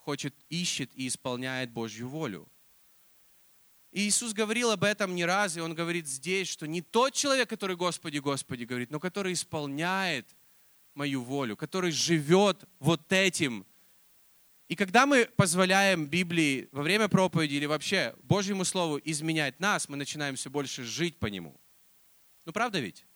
хочет, 0.05 0.35
ищет 0.51 0.91
и 0.95 1.09
исполняет 1.09 1.71
Божью 1.71 2.09
волю. 2.09 2.49
И 3.91 4.09
Иисус 4.09 4.33
говорил 4.33 4.71
об 4.71 4.85
этом 4.85 5.15
не 5.15 5.25
раз, 5.25 5.57
и 5.57 5.61
Он 5.61 5.75
говорит 5.75 6.07
здесь, 6.07 6.49
что 6.49 6.67
не 6.67 6.83
тот 6.83 7.15
человек, 7.15 7.49
который 7.49 7.77
Господи, 7.77 8.19
Господи 8.19 8.65
говорит, 8.65 8.91
но 8.91 9.01
который 9.01 9.33
исполняет 9.33 10.27
мою 10.95 11.23
волю, 11.23 11.57
который 11.57 11.91
живет 11.91 12.65
вот 12.81 13.13
этим. 13.13 13.65
И 14.69 14.77
когда 14.77 15.07
мы 15.07 15.27
позволяем 15.37 16.07
Библии 16.07 16.69
во 16.73 16.83
время 16.83 17.09
проповеди 17.09 17.55
или 17.55 17.67
вообще 17.67 18.15
Божьему 18.23 18.65
Слову 18.65 19.01
изменять 19.05 19.61
нас, 19.61 19.89
мы 19.89 19.97
начинаем 19.97 20.37
все 20.37 20.51
больше 20.51 20.85
жить 20.85 21.19
по 21.19 21.27
Нему. 21.27 21.61
Ну 22.45 22.53
правда 22.53 22.81
ведь? 22.81 23.07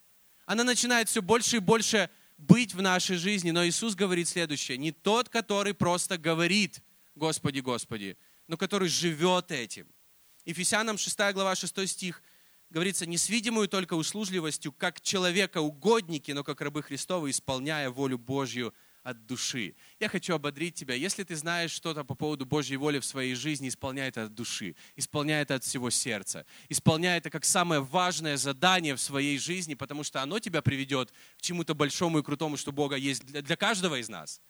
Она 0.46 0.64
начинает 0.64 1.09
все 1.09 1.22
больше 1.22 1.57
и 1.57 1.61
больше 1.61 2.09
быть 2.38 2.72
в 2.72 2.81
нашей 2.81 3.16
жизни. 3.16 3.51
Но 3.51 3.66
Иисус 3.66 3.94
говорит 3.94 4.29
следующее. 4.29 4.79
Не 4.79 4.92
тот, 4.92 5.29
который 5.29 5.74
просто 5.74 6.16
говорит 6.16 6.83
«Господи, 7.14 7.61
Господи», 7.61 8.16
но 8.46 8.57
который 8.57 8.88
живет 8.88 9.51
этим. 9.53 9.87
Ефесянам 10.46 10.96
6 10.96 11.18
глава 11.35 11.55
6 11.55 11.87
стих 11.87 12.22
говорится, 12.70 13.07
не 13.07 13.18
с 13.18 13.29
видимую 13.29 13.68
только 13.68 13.94
услужливостью, 13.94 14.72
как 14.72 15.01
человека 15.01 15.61
угодники, 15.61 16.33
но 16.33 16.44
как 16.44 16.61
рабы 16.61 16.83
Христовы, 16.83 17.31
исполняя 17.31 17.90
волю 17.90 18.18
Божью 18.18 18.72
от 19.03 19.27
души. 19.27 19.75
Я 20.01 20.09
хочу 20.09 20.35
ободрить 20.35 20.75
тебя, 20.75 20.95
если 20.95 21.25
ты 21.25 21.37
знаешь 21.37 21.71
что-то 21.71 22.05
по 22.05 22.15
поводу 22.15 22.45
Божьей 22.45 22.77
воли 22.77 22.99
в 22.99 23.05
своей 23.05 23.35
жизни, 23.35 23.69
исполняй 23.69 24.09
это 24.09 24.25
от 24.25 24.35
души, 24.35 24.75
исполняй 24.97 25.43
это 25.43 25.55
от 25.55 25.65
всего 25.65 25.91
сердца, 25.91 26.45
исполняй 26.69 27.19
это 27.19 27.31
как 27.31 27.45
самое 27.45 27.81
важное 27.81 28.37
задание 28.37 28.95
в 28.95 29.01
своей 29.01 29.39
жизни, 29.39 29.75
потому 29.75 30.05
что 30.05 30.23
оно 30.23 30.39
тебя 30.39 30.63
приведет 30.63 31.13
к 31.39 31.43
чему-то 31.43 31.75
большому 31.75 32.19
и 32.19 32.23
крутому, 32.23 32.57
что 32.57 32.73
Бога 32.73 32.97
есть 32.97 33.25
для, 33.25 33.57
каждого 33.57 33.99
из 33.99 34.09
нас. 34.09 34.41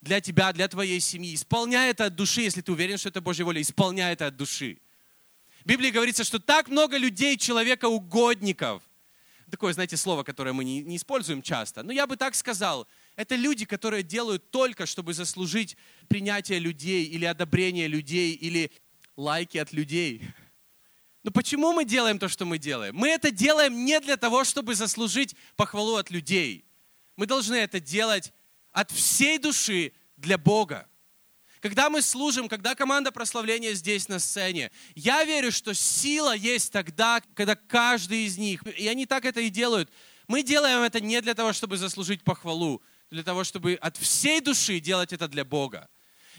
Для 0.00 0.20
тебя, 0.20 0.52
для 0.52 0.68
твоей 0.68 1.00
семьи. 1.00 1.34
Исполняй 1.34 1.90
это 1.90 2.06
от 2.06 2.14
души, 2.14 2.42
если 2.42 2.60
ты 2.60 2.70
уверен, 2.70 2.98
что 2.98 3.08
это 3.08 3.20
Божья 3.20 3.44
воля, 3.44 3.60
исполняй 3.60 4.12
это 4.12 4.26
от 4.26 4.36
души. 4.36 4.78
В 5.64 5.66
Библии 5.66 5.90
говорится, 5.90 6.24
что 6.24 6.38
так 6.38 6.68
много 6.68 6.98
людей, 6.98 7.38
человека 7.38 7.86
угодников. 7.86 8.82
Такое, 9.50 9.72
знаете, 9.72 9.96
слово, 9.96 10.22
которое 10.22 10.52
мы 10.52 10.64
не, 10.64 10.82
не 10.82 10.96
используем 10.96 11.40
часто. 11.40 11.82
Но 11.82 11.92
я 11.92 12.06
бы 12.06 12.16
так 12.16 12.34
сказал– 12.34 12.86
это 13.16 13.36
люди, 13.36 13.64
которые 13.64 14.02
делают 14.02 14.50
только, 14.50 14.86
чтобы 14.86 15.14
заслужить 15.14 15.76
принятие 16.08 16.58
людей 16.58 17.04
или 17.04 17.24
одобрение 17.24 17.86
людей 17.86 18.32
или 18.32 18.72
лайки 19.16 19.58
от 19.58 19.72
людей. 19.72 20.22
Но 21.22 21.30
почему 21.30 21.72
мы 21.72 21.84
делаем 21.84 22.18
то, 22.18 22.28
что 22.28 22.44
мы 22.44 22.58
делаем? 22.58 22.94
Мы 22.96 23.08
это 23.08 23.30
делаем 23.30 23.84
не 23.84 23.98
для 24.00 24.16
того, 24.16 24.44
чтобы 24.44 24.74
заслужить 24.74 25.34
похвалу 25.56 25.96
от 25.96 26.10
людей. 26.10 26.66
Мы 27.16 27.26
должны 27.26 27.54
это 27.54 27.80
делать 27.80 28.32
от 28.72 28.90
всей 28.90 29.38
души 29.38 29.92
для 30.16 30.36
Бога. 30.36 30.88
Когда 31.60 31.88
мы 31.88 32.02
служим, 32.02 32.46
когда 32.46 32.74
команда 32.74 33.10
прославления 33.10 33.72
здесь 33.72 34.08
на 34.08 34.18
сцене, 34.18 34.70
я 34.94 35.24
верю, 35.24 35.50
что 35.50 35.72
сила 35.72 36.36
есть 36.36 36.70
тогда, 36.70 37.22
когда 37.32 37.56
каждый 37.56 38.26
из 38.26 38.36
них, 38.36 38.62
и 38.66 38.86
они 38.86 39.06
так 39.06 39.24
это 39.24 39.40
и 39.40 39.48
делают, 39.48 39.90
мы 40.28 40.42
делаем 40.42 40.82
это 40.82 41.00
не 41.00 41.22
для 41.22 41.32
того, 41.32 41.54
чтобы 41.54 41.78
заслужить 41.78 42.22
похвалу, 42.22 42.82
для 43.14 43.22
того, 43.22 43.44
чтобы 43.44 43.74
от 43.74 43.96
всей 43.96 44.40
души 44.40 44.80
делать 44.80 45.12
это 45.12 45.28
для 45.28 45.44
Бога. 45.44 45.88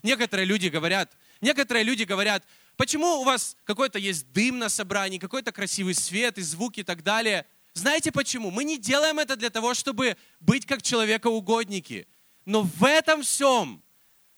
Некоторые 0.03 0.45
люди 0.45 0.67
говорят, 0.67 1.17
некоторые 1.41 1.83
люди 1.83 2.03
говорят, 2.03 2.43
почему 2.75 3.21
у 3.21 3.23
вас 3.23 3.55
какой-то 3.63 3.97
есть 3.97 4.31
дым 4.33 4.59
на 4.59 4.69
собрании, 4.69 5.17
какой-то 5.17 5.51
красивый 5.51 5.95
свет 5.95 6.37
и 6.37 6.41
звуки 6.41 6.81
и 6.81 6.83
так 6.83 7.01
далее. 7.01 7.45
Знаете 7.73 8.11
почему? 8.11 8.51
Мы 8.51 8.65
не 8.65 8.77
делаем 8.77 9.19
это 9.19 9.35
для 9.35 9.49
того, 9.49 9.73
чтобы 9.73 10.17
быть 10.39 10.65
как 10.65 10.81
человекоугодники. 10.81 12.07
Но 12.45 12.61
в 12.61 12.83
этом 12.83 13.23
всем 13.23 13.81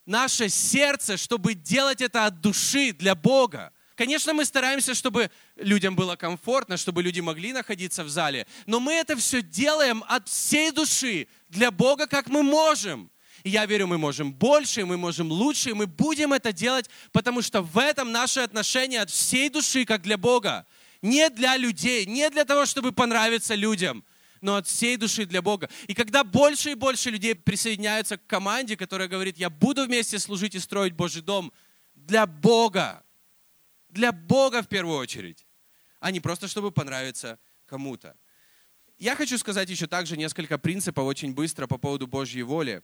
наше 0.05 0.47
сердце, 0.47 1.17
чтобы 1.17 1.55
делать 1.55 2.01
это 2.01 2.25
от 2.25 2.39
души 2.39 2.93
для 2.93 3.15
Бога. 3.15 3.73
Конечно, 3.97 4.31
мы 4.35 4.45
стараемся, 4.45 4.93
чтобы 4.93 5.31
людям 5.55 5.95
было 5.95 6.15
комфортно, 6.15 6.77
чтобы 6.77 7.01
люди 7.01 7.19
могли 7.19 7.51
находиться 7.51 8.03
в 8.03 8.09
зале, 8.09 8.45
но 8.67 8.79
мы 8.79 8.93
это 8.93 9.17
все 9.17 9.41
делаем 9.41 10.03
от 10.07 10.29
всей 10.29 10.69
души, 10.69 11.27
для 11.49 11.71
Бога, 11.71 12.05
как 12.05 12.27
мы 12.27 12.43
можем. 12.43 13.09
И 13.43 13.49
я 13.49 13.65
верю, 13.65 13.87
мы 13.87 13.97
можем 13.97 14.33
больше, 14.33 14.85
мы 14.85 14.97
можем 14.97 15.31
лучше, 15.31 15.71
и 15.71 15.73
мы 15.73 15.87
будем 15.87 16.31
это 16.31 16.53
делать, 16.53 16.91
потому 17.11 17.41
что 17.41 17.63
в 17.63 17.79
этом 17.79 18.11
наше 18.11 18.41
отношение 18.41 19.01
от 19.01 19.09
всей 19.09 19.49
души, 19.49 19.83
как 19.83 20.03
для 20.03 20.17
Бога. 20.17 20.67
не 21.01 21.29
для 21.29 21.57
людей, 21.57 22.05
не 22.05 22.29
для 22.29 22.45
того, 22.45 22.67
чтобы 22.67 22.91
понравиться 22.91 23.55
людям, 23.55 24.03
но 24.41 24.57
от 24.57 24.67
всей 24.67 24.97
души 24.97 25.25
для 25.25 25.41
Бога. 25.41 25.69
И 25.87 25.95
когда 25.95 26.23
больше 26.23 26.71
и 26.71 26.75
больше 26.75 27.09
людей 27.09 27.33
присоединяются 27.33 28.17
к 28.17 28.27
команде, 28.27 28.77
которая 28.77 29.07
говорит, 29.07 29.37
я 29.37 29.49
буду 29.49 29.85
вместе 29.85 30.19
служить 30.19 30.53
и 30.53 30.59
строить 30.59 30.93
Божий 30.93 31.23
дом 31.23 31.51
для 31.95 32.27
Бога, 32.27 33.03
для 33.97 34.11
Бога 34.11 34.61
в 34.61 34.67
первую 34.67 34.97
очередь, 34.97 35.47
а 35.99 36.11
не 36.11 36.19
просто 36.19 36.47
чтобы 36.47 36.71
понравиться 36.71 37.39
кому-то. 37.65 38.15
Я 38.99 39.15
хочу 39.15 39.37
сказать 39.37 39.69
еще 39.69 39.87
также 39.87 40.15
несколько 40.17 40.57
принципов 40.57 41.05
очень 41.05 41.33
быстро 41.33 41.67
по 41.67 41.77
поводу 41.77 42.05
Божьей 42.07 42.43
воли. 42.43 42.83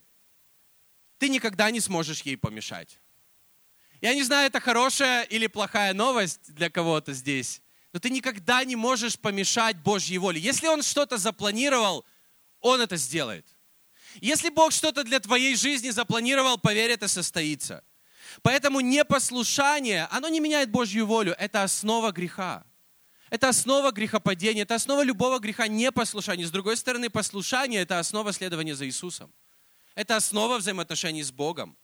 Ты 1.20 1.30
никогда 1.30 1.72
не 1.72 1.80
сможешь 1.80 2.22
ей 2.22 2.36
помешать. 2.36 3.00
Я 4.02 4.14
не 4.16 4.24
знаю, 4.24 4.48
это 4.48 4.60
хорошая 4.60 5.24
или 5.24 5.48
плохая 5.48 5.94
новость 5.94 6.54
для 6.54 6.70
кого-то 6.70 7.14
здесь, 7.14 7.62
но 7.94 8.00
ты 8.00 8.10
никогда 8.10 8.64
не 8.66 8.76
можешь 8.76 9.18
помешать 9.18 9.78
Божьей 9.78 10.18
воле. 10.18 10.42
Если 10.42 10.68
Он 10.68 10.82
что-то 10.82 11.18
запланировал, 11.18 12.06
Он 12.60 12.82
это 12.82 12.98
сделает. 12.98 13.46
Если 14.20 14.50
Бог 14.50 14.72
что-то 14.72 15.04
для 15.04 15.20
твоей 15.20 15.56
жизни 15.56 15.92
запланировал, 15.92 16.58
поверь, 16.58 16.92
это 16.92 17.08
состоится. 17.08 17.84
Поэтому 18.42 18.80
непослушание, 18.80 20.08
оно 20.12 20.30
не 20.30 20.40
меняет 20.40 20.72
Божью 20.72 21.06
волю. 21.06 21.36
Это 21.38 21.64
основа 21.64 22.12
греха. 22.12 22.64
Это 23.30 23.50
основа 23.50 23.92
грехопадения, 23.92 24.62
это 24.62 24.76
основа 24.76 25.04
любого 25.04 25.40
греха 25.40 25.68
непослушания. 25.68 26.46
С 26.46 26.52
другой 26.52 26.78
стороны, 26.78 27.10
послушание– 27.10 27.82
это 27.84 27.98
основа 27.98 28.32
следования 28.32 28.76
за 28.76 28.86
Иисусом. 28.86 29.34
Это 29.96 30.16
основа 30.16 30.58
взаимоотношений 30.58 31.24
с 31.24 31.32
Богом. 31.32 31.76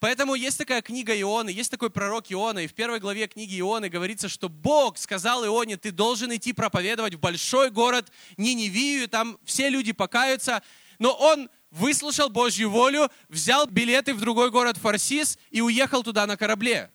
Поэтому 0.00 0.34
есть 0.34 0.58
такая 0.58 0.82
книга 0.82 1.18
Ионы, 1.18 1.50
есть 1.50 1.70
такой 1.70 1.90
пророк 1.90 2.30
Иона, 2.30 2.60
и 2.60 2.66
в 2.66 2.74
первой 2.74 3.00
главе 3.00 3.26
книги 3.26 3.58
Ионы 3.58 3.88
говорится, 3.88 4.28
что 4.28 4.48
Бог 4.48 4.98
сказал 4.98 5.46
Ионе, 5.46 5.76
ты 5.76 5.92
должен 5.92 6.34
идти 6.34 6.52
проповедовать 6.52 7.14
в 7.14 7.20
большой 7.20 7.70
город 7.70 8.10
Ниневию, 8.36 9.08
там 9.08 9.38
все 9.44 9.68
люди 9.68 9.92
покаются, 9.92 10.62
но 10.98 11.12
он 11.12 11.48
выслушал 11.70 12.28
Божью 12.28 12.70
волю, 12.70 13.10
взял 13.28 13.66
билеты 13.66 14.14
в 14.14 14.20
другой 14.20 14.50
город 14.50 14.76
Фарсис 14.78 15.38
и 15.50 15.60
уехал 15.60 16.02
туда 16.02 16.26
на 16.26 16.36
корабле. 16.36 16.90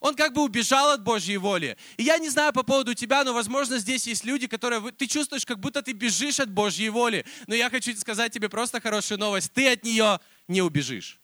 Он 0.00 0.14
как 0.14 0.34
бы 0.34 0.42
убежал 0.42 0.90
от 0.90 1.02
Божьей 1.02 1.38
воли. 1.38 1.78
И 1.96 2.02
я 2.02 2.18
не 2.18 2.28
знаю 2.28 2.52
по 2.52 2.62
поводу 2.62 2.92
тебя, 2.94 3.24
но, 3.24 3.32
возможно, 3.32 3.78
здесь 3.78 4.06
есть 4.06 4.24
люди, 4.24 4.46
которые... 4.46 4.92
Ты 4.92 5.06
чувствуешь, 5.06 5.46
как 5.46 5.58
будто 5.60 5.80
ты 5.80 5.92
бежишь 5.92 6.40
от 6.40 6.50
Божьей 6.50 6.90
воли. 6.90 7.24
Но 7.46 7.54
я 7.54 7.70
хочу 7.70 7.96
сказать 7.96 8.30
тебе 8.30 8.50
просто 8.50 8.82
хорошую 8.82 9.18
новость. 9.18 9.50
Ты 9.54 9.72
от 9.72 9.82
нее 9.82 10.20
не 10.46 10.60
убежишь. 10.60 11.20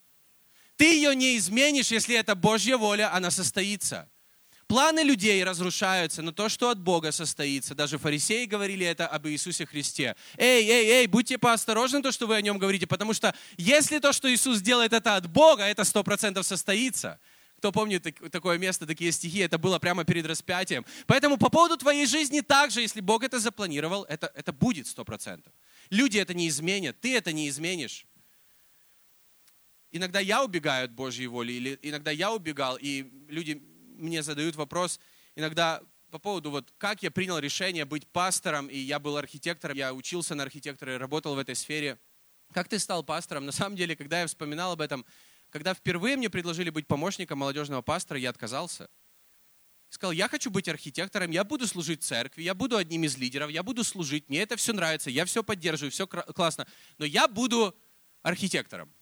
Ты 0.76 0.94
ее 0.94 1.14
не 1.14 1.36
изменишь, 1.36 1.90
если 1.90 2.16
это 2.16 2.34
Божья 2.34 2.78
воля, 2.78 3.14
она 3.14 3.30
состоится. 3.30 4.09
Планы 4.70 5.00
людей 5.00 5.42
разрушаются, 5.42 6.22
но 6.22 6.30
то, 6.30 6.48
что 6.48 6.70
от 6.70 6.78
Бога 6.78 7.10
состоится, 7.10 7.74
даже 7.74 7.98
фарисеи 7.98 8.44
говорили 8.44 8.86
это 8.86 9.08
об 9.08 9.26
Иисусе 9.26 9.66
Христе. 9.66 10.14
Эй, 10.36 10.64
эй, 10.64 10.86
эй, 10.90 11.06
будьте 11.08 11.38
поосторожны, 11.38 12.00
то, 12.02 12.12
что 12.12 12.28
вы 12.28 12.36
о 12.36 12.40
нем 12.40 12.56
говорите, 12.56 12.86
потому 12.86 13.12
что 13.12 13.34
если 13.56 13.98
то, 13.98 14.12
что 14.12 14.32
Иисус 14.32 14.60
делает, 14.60 14.92
это 14.92 15.16
от 15.16 15.26
Бога, 15.26 15.64
это 15.64 15.82
сто 15.82 16.04
процентов 16.04 16.46
состоится. 16.46 17.18
Кто 17.56 17.72
помнит 17.72 18.06
такое 18.30 18.58
место, 18.58 18.86
такие 18.86 19.10
стихи, 19.10 19.40
это 19.40 19.58
было 19.58 19.80
прямо 19.80 20.04
перед 20.04 20.24
распятием. 20.24 20.86
Поэтому 21.08 21.36
по 21.36 21.50
поводу 21.50 21.76
твоей 21.76 22.06
жизни 22.06 22.38
также, 22.40 22.80
если 22.80 23.00
Бог 23.00 23.24
это 23.24 23.40
запланировал, 23.40 24.04
это, 24.04 24.30
это 24.36 24.52
будет 24.52 24.86
сто 24.86 25.04
процентов. 25.04 25.52
Люди 25.90 26.16
это 26.18 26.32
не 26.32 26.46
изменят, 26.46 27.00
ты 27.00 27.16
это 27.16 27.32
не 27.32 27.48
изменишь. 27.48 28.06
Иногда 29.90 30.20
я 30.20 30.44
убегаю 30.44 30.84
от 30.84 30.92
Божьей 30.92 31.26
воли, 31.26 31.54
или 31.54 31.78
иногда 31.82 32.12
я 32.12 32.32
убегал, 32.32 32.78
и 32.80 33.10
люди 33.26 33.60
мне 34.00 34.22
задают 34.22 34.56
вопрос, 34.56 34.98
иногда 35.36 35.82
по 36.10 36.18
поводу, 36.18 36.50
вот, 36.50 36.72
как 36.78 37.02
я 37.02 37.10
принял 37.10 37.38
решение 37.38 37.84
быть 37.84 38.06
пастором, 38.08 38.66
и 38.66 38.76
я 38.76 38.98
был 38.98 39.16
архитектором, 39.16 39.76
я 39.76 39.94
учился 39.94 40.34
на 40.34 40.42
архитектора 40.42 40.94
и 40.94 40.98
работал 40.98 41.34
в 41.34 41.38
этой 41.38 41.54
сфере. 41.54 41.98
Как 42.52 42.68
ты 42.68 42.78
стал 42.78 43.04
пастором? 43.04 43.46
На 43.46 43.52
самом 43.52 43.76
деле, 43.76 43.94
когда 43.94 44.20
я 44.20 44.26
вспоминал 44.26 44.72
об 44.72 44.80
этом, 44.80 45.06
когда 45.50 45.72
впервые 45.72 46.16
мне 46.16 46.28
предложили 46.28 46.70
быть 46.70 46.86
помощником 46.86 47.38
молодежного 47.38 47.82
пастора, 47.82 48.18
я 48.18 48.30
отказался. 48.30 48.88
Сказал, 49.88 50.12
я 50.12 50.28
хочу 50.28 50.50
быть 50.50 50.68
архитектором, 50.68 51.30
я 51.30 51.42
буду 51.42 51.66
служить 51.66 52.04
церкви, 52.04 52.42
я 52.42 52.54
буду 52.54 52.76
одним 52.76 53.04
из 53.04 53.16
лидеров, 53.16 53.50
я 53.50 53.62
буду 53.62 53.82
служить, 53.82 54.28
мне 54.28 54.42
это 54.42 54.56
все 54.56 54.72
нравится, 54.72 55.10
я 55.10 55.24
все 55.24 55.42
поддерживаю, 55.42 55.90
все 55.90 56.06
классно, 56.06 56.66
но 56.98 57.04
я 57.04 57.26
буду 57.26 57.76
архитектором. 58.22 58.92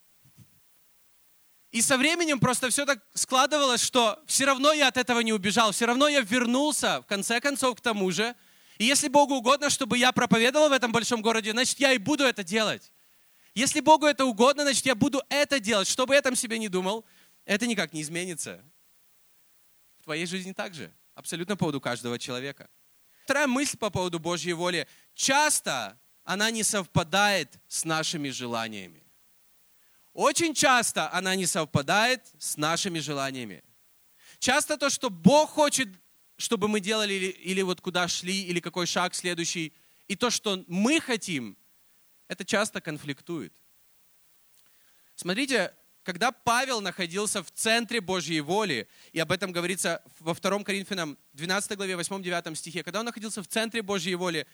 И 1.70 1.82
со 1.82 1.98
временем 1.98 2.40
просто 2.40 2.70
все 2.70 2.86
так 2.86 3.02
складывалось, 3.12 3.82
что 3.82 4.18
все 4.26 4.46
равно 4.46 4.72
я 4.72 4.88
от 4.88 4.96
этого 4.96 5.20
не 5.20 5.32
убежал, 5.32 5.72
все 5.72 5.84
равно 5.84 6.08
я 6.08 6.20
вернулся, 6.22 7.02
в 7.02 7.06
конце 7.06 7.40
концов, 7.40 7.76
к 7.76 7.80
тому 7.80 8.10
же. 8.10 8.34
И 8.78 8.84
если 8.84 9.08
Богу 9.08 9.34
угодно, 9.34 9.68
чтобы 9.68 9.98
я 9.98 10.12
проповедовал 10.12 10.70
в 10.70 10.72
этом 10.72 10.92
большом 10.92 11.20
городе, 11.20 11.50
значит, 11.50 11.78
я 11.78 11.92
и 11.92 11.98
буду 11.98 12.24
это 12.24 12.42
делать. 12.42 12.92
Если 13.54 13.80
Богу 13.80 14.06
это 14.06 14.24
угодно, 14.24 14.62
значит, 14.62 14.86
я 14.86 14.94
буду 14.94 15.22
это 15.28 15.60
делать. 15.60 15.88
Что 15.88 16.06
бы 16.06 16.14
я 16.14 16.22
там 16.22 16.36
себе 16.36 16.58
не 16.58 16.68
думал, 16.68 17.04
это 17.44 17.66
никак 17.66 17.92
не 17.92 18.02
изменится. 18.02 18.64
В 20.00 20.04
твоей 20.04 20.26
жизни 20.26 20.52
также. 20.52 20.92
Абсолютно 21.14 21.56
по 21.56 21.60
поводу 21.60 21.80
каждого 21.80 22.18
человека. 22.18 22.70
Вторая 23.24 23.46
мысль 23.46 23.76
по 23.76 23.90
поводу 23.90 24.18
Божьей 24.20 24.52
воли. 24.52 24.86
Часто 25.14 25.98
она 26.24 26.50
не 26.50 26.62
совпадает 26.62 27.58
с 27.66 27.84
нашими 27.84 28.30
желаниями. 28.30 29.02
Очень 30.18 30.52
часто 30.52 31.08
она 31.12 31.36
не 31.36 31.46
совпадает 31.46 32.26
с 32.40 32.56
нашими 32.56 32.98
желаниями. 32.98 33.62
Часто 34.40 34.76
то, 34.76 34.90
что 34.90 35.10
Бог 35.10 35.50
хочет, 35.50 35.88
чтобы 36.36 36.66
мы 36.66 36.80
делали, 36.80 37.14
или, 37.14 37.26
или 37.26 37.62
вот 37.62 37.80
куда 37.80 38.08
шли, 38.08 38.42
или 38.42 38.58
какой 38.58 38.86
шаг 38.86 39.14
следующий, 39.14 39.72
и 40.08 40.16
то, 40.16 40.30
что 40.30 40.64
мы 40.66 41.00
хотим, 41.00 41.56
это 42.26 42.44
часто 42.44 42.80
конфликтует. 42.80 43.52
Смотрите, 45.14 45.72
когда 46.02 46.32
Павел 46.32 46.80
находился 46.80 47.44
в 47.44 47.52
центре 47.52 48.00
Божьей 48.00 48.40
воли, 48.40 48.88
и 49.12 49.20
об 49.20 49.30
этом 49.30 49.52
говорится 49.52 50.02
во 50.18 50.34
2 50.34 50.64
Коринфянам 50.64 51.16
12 51.34 51.76
главе 51.76 51.94
8-9 51.94 52.56
стихе, 52.56 52.82
когда 52.82 52.98
он 52.98 53.06
находился 53.06 53.40
в 53.40 53.46
центре 53.46 53.82
Божьей 53.82 54.16
воли, 54.16 54.48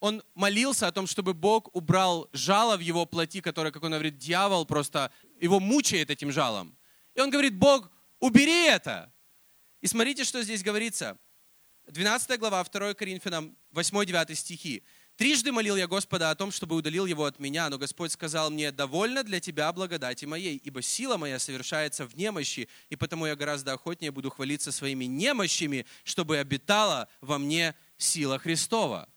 он 0.00 0.22
молился 0.34 0.88
о 0.88 0.92
том, 0.92 1.06
чтобы 1.06 1.34
Бог 1.34 1.74
убрал 1.74 2.28
жало 2.32 2.76
в 2.76 2.80
его 2.80 3.06
плоти, 3.06 3.40
которое, 3.40 3.70
как 3.70 3.82
он 3.82 3.92
говорит, 3.92 4.16
дьявол 4.18 4.64
просто 4.64 5.12
его 5.40 5.60
мучает 5.60 6.10
этим 6.10 6.32
жалом. 6.32 6.76
И 7.14 7.20
он 7.20 7.30
говорит, 7.30 7.54
Бог, 7.54 7.90
убери 8.18 8.66
это. 8.66 9.12
И 9.82 9.86
смотрите, 9.86 10.24
что 10.24 10.42
здесь 10.42 10.62
говорится. 10.62 11.18
12 11.86 12.38
глава, 12.38 12.64
2 12.64 12.94
Коринфянам, 12.94 13.56
8-9 13.72 14.34
стихи. 14.34 14.82
Трижды 15.16 15.52
молил 15.52 15.76
я 15.76 15.86
Господа 15.86 16.30
о 16.30 16.34
том, 16.34 16.50
чтобы 16.50 16.76
удалил 16.76 17.04
его 17.04 17.26
от 17.26 17.38
меня, 17.38 17.68
но 17.68 17.76
Господь 17.76 18.10
сказал 18.10 18.50
мне, 18.50 18.72
довольно 18.72 19.22
для 19.22 19.38
тебя 19.38 19.70
благодати 19.70 20.24
моей, 20.24 20.56
ибо 20.56 20.80
сила 20.80 21.18
моя 21.18 21.38
совершается 21.38 22.06
в 22.06 22.16
немощи, 22.16 22.68
и 22.88 22.96
потому 22.96 23.26
я 23.26 23.36
гораздо 23.36 23.74
охотнее 23.74 24.12
буду 24.12 24.30
хвалиться 24.30 24.72
своими 24.72 25.04
немощами, 25.04 25.84
чтобы 26.04 26.38
обитала 26.38 27.06
во 27.20 27.36
мне 27.36 27.74
сила 27.98 28.38
Христова. 28.38 29.10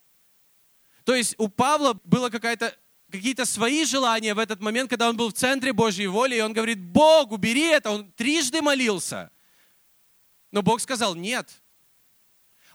То 1.03 1.15
есть 1.15 1.35
у 1.37 1.47
Павла 1.47 1.99
было 2.03 2.29
какая-то 2.29 2.77
какие-то 3.11 3.45
свои 3.45 3.85
желания 3.85 4.33
в 4.33 4.39
этот 4.39 4.59
момент, 4.59 4.89
когда 4.89 5.07
он 5.07 5.15
был 5.15 5.29
в 5.29 5.33
центре 5.33 5.71
Божьей 5.71 6.07
воли, 6.07 6.37
и 6.37 6.41
он 6.41 6.51
говорит, 6.51 6.79
Бог, 6.79 7.31
убери 7.31 7.65
это. 7.65 7.91
Он 7.91 8.11
трижды 8.11 8.61
молился. 8.61 9.29
Но 10.51 10.63
Бог 10.63 10.81
сказал, 10.81 11.13
нет, 11.13 11.63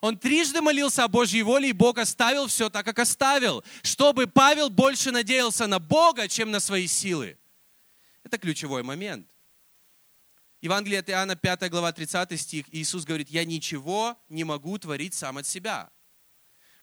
он 0.01 0.17
трижды 0.17 0.61
молился 0.61 1.05
о 1.05 1.09
Божьей 1.09 1.43
воле, 1.43 1.71
и 1.71 1.73
Бог 1.73 1.99
оставил 1.99 2.47
все 2.47 2.71
так, 2.71 2.85
как 2.85 2.99
оставил, 3.01 3.65
чтобы 3.83 4.27
Павел 4.27 4.71
больше 4.71 5.11
надеялся 5.11 5.67
на 5.67 5.81
Бога, 5.81 6.29
чем 6.29 6.51
на 6.51 6.61
свои 6.61 6.87
силы. 6.87 7.37
Это 8.23 8.39
ключевой 8.39 8.83
момент. 8.83 9.29
Евангелие 10.61 11.01
от 11.01 11.11
Иоанна, 11.11 11.37
5 11.37 11.71
глава, 11.71 11.93
30 11.93 12.41
стих. 12.41 12.67
Иисус 12.73 13.05
говорит, 13.05 13.29
я 13.29 13.45
ничего 13.45 14.17
не 14.29 14.45
могу 14.45 14.79
творить 14.79 15.15
сам 15.15 15.39
от 15.39 15.47
себя. 15.47 15.91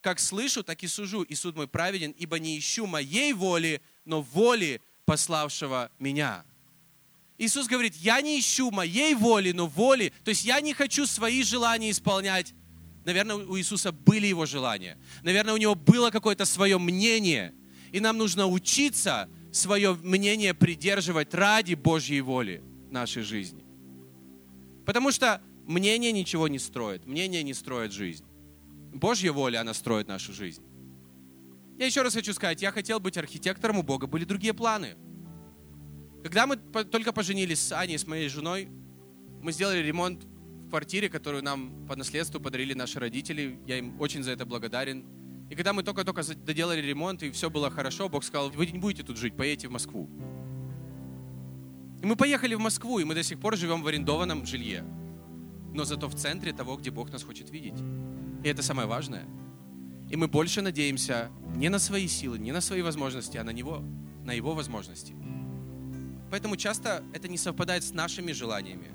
Как 0.06 0.20
слышу, 0.20 0.62
так 0.62 0.84
и 0.84 0.88
сужу, 0.88 1.24
и 1.24 1.34
суд 1.34 1.56
мой 1.56 1.68
праведен, 1.68 2.12
ибо 2.12 2.38
не 2.38 2.60
ищу 2.60 2.86
моей 2.86 3.34
воли, 3.34 3.82
но 4.06 4.22
воли 4.22 4.80
пославшего 5.06 5.90
меня. 5.98 6.46
Иисус 7.40 7.66
говорит, 7.66 7.96
я 7.96 8.22
не 8.22 8.40
ищу 8.40 8.70
моей 8.70 9.16
воли, 9.16 9.52
но 9.52 9.66
воли. 9.66 10.14
То 10.24 10.30
есть 10.30 10.46
я 10.46 10.62
не 10.62 10.76
хочу 10.76 11.08
свои 11.08 11.42
желания 11.42 11.90
исполнять, 11.90 12.54
Наверное, 13.04 13.38
у 13.38 13.58
Иисуса 13.58 13.92
были 13.92 14.28
его 14.28 14.46
желания. 14.46 15.00
Наверное, 15.24 15.56
у 15.56 15.58
него 15.58 15.74
было 15.74 16.12
какое-то 16.12 16.46
свое 16.46 16.78
мнение. 16.78 17.56
И 17.92 18.00
нам 18.00 18.20
нужно 18.20 18.46
учиться 18.46 19.28
свое 19.52 19.96
мнение 19.96 20.54
придерживать 20.54 21.34
ради 21.34 21.74
Божьей 21.74 22.22
воли 22.22 22.62
нашей 22.92 23.24
жизни. 23.24 23.64
Потому 24.86 25.12
что 25.12 25.42
мнение 25.66 26.12
ничего 26.12 26.48
не 26.48 26.60
строит. 26.60 27.08
Мнение 27.08 27.42
не 27.42 27.56
строит 27.56 27.92
жизнь. 27.92 28.24
Божья 28.96 29.34
воля, 29.34 29.60
она 29.60 29.74
строит 29.74 30.08
нашу 30.08 30.32
жизнь. 30.32 30.64
Я 31.78 31.86
еще 31.86 32.02
раз 32.02 32.14
хочу 32.14 32.34
сказать, 32.34 32.62
я 32.62 32.72
хотел 32.72 33.02
быть 33.02 33.18
архитектором, 33.18 33.80
у 33.80 33.84
Бога 33.84 34.08
были 34.08 34.24
другие 34.24 34.54
планы. 34.54 34.96
Когда 36.24 36.48
мы 36.48 36.56
только 36.56 37.12
поженились 37.12 37.60
с 37.60 37.74
Аней, 37.74 37.98
с 37.98 38.08
моей 38.08 38.30
женой, 38.30 38.70
мы 39.42 39.52
сделали 39.52 39.80
ремонт 39.80 40.24
в 40.24 40.70
квартире, 40.70 41.10
которую 41.10 41.44
нам 41.44 41.86
по 41.88 41.98
наследству 41.98 42.40
подарили 42.40 42.74
наши 42.74 42.98
родители. 42.98 43.60
Я 43.68 43.80
им 43.80 44.00
очень 44.00 44.24
за 44.24 44.32
это 44.32 44.46
благодарен. 44.46 45.06
И 45.50 45.56
когда 45.56 45.74
мы 45.74 45.84
только-только 45.84 46.24
доделали 46.36 46.82
ремонт, 46.82 47.22
и 47.22 47.32
все 47.32 47.50
было 47.50 47.70
хорошо, 47.70 48.08
Бог 48.08 48.24
сказал, 48.24 48.50
вы 48.50 48.66
не 48.66 48.80
будете 48.80 49.04
тут 49.04 49.18
жить, 49.18 49.36
поедете 49.36 49.68
в 49.68 49.72
Москву. 49.72 50.10
И 52.02 52.06
мы 52.06 52.16
поехали 52.16 52.56
в 52.56 52.60
Москву, 52.60 53.00
и 53.00 53.04
мы 53.04 53.14
до 53.14 53.24
сих 53.24 53.40
пор 53.42 53.58
живем 53.58 53.84
в 53.84 53.88
арендованном 53.88 54.46
жилье. 54.46 54.86
Но 55.74 55.84
зато 55.84 56.08
в 56.08 56.16
центре 56.16 56.54
того, 56.54 56.78
где 56.78 56.92
Бог 56.92 57.12
нас 57.12 57.24
хочет 57.24 57.52
видеть. 57.52 57.84
И 58.46 58.48
это 58.48 58.62
самое 58.62 58.88
важное. 58.88 59.26
И 60.08 60.16
мы 60.16 60.28
больше 60.28 60.62
надеемся 60.62 61.32
не 61.56 61.68
на 61.68 61.80
свои 61.80 62.08
силы, 62.08 62.38
не 62.38 62.52
на 62.52 62.62
свои 62.62 62.84
возможности, 62.84 63.38
а 63.38 63.44
на 63.44 63.50
Него, 63.50 63.82
на 64.24 64.34
Его 64.34 64.54
возможности. 64.54 65.16
Поэтому 66.30 66.56
часто 66.56 67.04
это 67.12 67.28
не 67.28 67.40
совпадает 67.40 67.84
с 67.84 67.92
нашими 67.92 68.34
желаниями. 68.34 68.92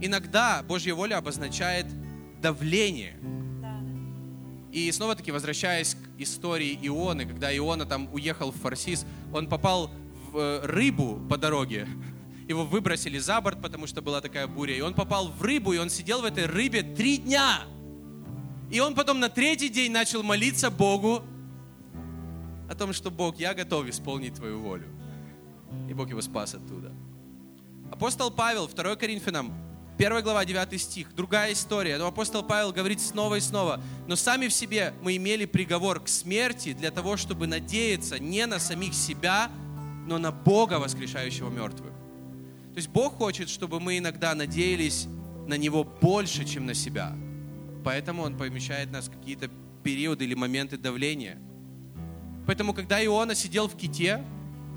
Иногда 0.00 0.62
Божья 0.62 0.94
воля 0.94 1.18
обозначает 1.18 1.86
давление. 2.40 3.16
И 4.70 4.92
снова-таки, 4.92 5.32
возвращаясь 5.32 5.96
к 5.96 6.20
истории 6.20 6.78
Ионы, 6.80 7.26
когда 7.26 7.54
Иона 7.56 7.86
там 7.86 8.08
уехал 8.14 8.52
в 8.52 8.56
Фарсис, 8.58 9.04
он 9.32 9.48
попал 9.48 9.90
в 10.30 10.38
э, 10.38 10.66
рыбу 10.66 11.20
по 11.28 11.36
дороге, 11.36 11.88
его 12.46 12.64
выбросили 12.64 13.18
за 13.18 13.40
борт, 13.40 13.60
потому 13.60 13.88
что 13.88 14.02
была 14.02 14.20
такая 14.20 14.46
буря, 14.46 14.76
и 14.76 14.80
он 14.82 14.94
попал 14.94 15.32
в 15.32 15.42
рыбу, 15.42 15.72
и 15.72 15.78
он 15.78 15.90
сидел 15.90 16.22
в 16.22 16.24
этой 16.24 16.46
рыбе 16.46 16.82
три 16.82 17.16
дня. 17.16 17.64
И 18.74 18.80
он 18.80 18.96
потом 18.96 19.20
на 19.20 19.28
третий 19.28 19.68
день 19.68 19.92
начал 19.92 20.24
молиться 20.24 20.68
Богу 20.68 21.22
о 22.68 22.74
том, 22.74 22.92
что 22.92 23.12
Бог, 23.12 23.38
я 23.38 23.54
готов 23.54 23.86
исполнить 23.86 24.34
Твою 24.34 24.58
волю. 24.58 24.88
И 25.88 25.94
Бог 25.94 26.08
его 26.10 26.20
спас 26.20 26.56
оттуда. 26.56 26.90
Апостол 27.92 28.32
Павел, 28.32 28.66
2 28.66 28.96
Коринфянам, 28.96 29.54
1 29.96 30.22
глава, 30.24 30.44
9 30.44 30.80
стих, 30.82 31.14
другая 31.14 31.52
история. 31.52 31.98
Но 31.98 32.08
апостол 32.08 32.42
Павел 32.42 32.72
говорит 32.72 33.00
снова 33.00 33.36
и 33.36 33.40
снова, 33.40 33.80
но 34.08 34.16
сами 34.16 34.48
в 34.48 34.52
себе 34.52 34.92
мы 35.02 35.16
имели 35.18 35.44
приговор 35.44 36.00
к 36.00 36.08
смерти 36.08 36.72
для 36.72 36.90
того, 36.90 37.16
чтобы 37.16 37.46
надеяться 37.46 38.18
не 38.18 38.44
на 38.44 38.58
самих 38.58 38.92
себя, 38.94 39.52
но 40.08 40.18
на 40.18 40.32
Бога, 40.32 40.80
воскрешающего 40.80 41.48
мертвых. 41.48 41.92
То 42.72 42.76
есть 42.78 42.88
Бог 42.88 43.18
хочет, 43.18 43.48
чтобы 43.48 43.78
мы 43.78 43.98
иногда 43.98 44.34
надеялись 44.34 45.06
на 45.46 45.56
Него 45.56 45.84
больше, 45.84 46.44
чем 46.44 46.66
на 46.66 46.74
себя. 46.74 47.14
Поэтому 47.84 48.22
Он 48.22 48.36
помещает 48.36 48.90
нас 48.90 49.08
в 49.08 49.12
какие-то 49.12 49.50
периоды 49.82 50.24
или 50.24 50.34
моменты 50.34 50.78
давления. 50.78 51.38
Поэтому, 52.46 52.74
когда 52.74 53.04
Иона 53.04 53.34
сидел 53.34 53.68
в 53.68 53.76
ките, 53.76 54.24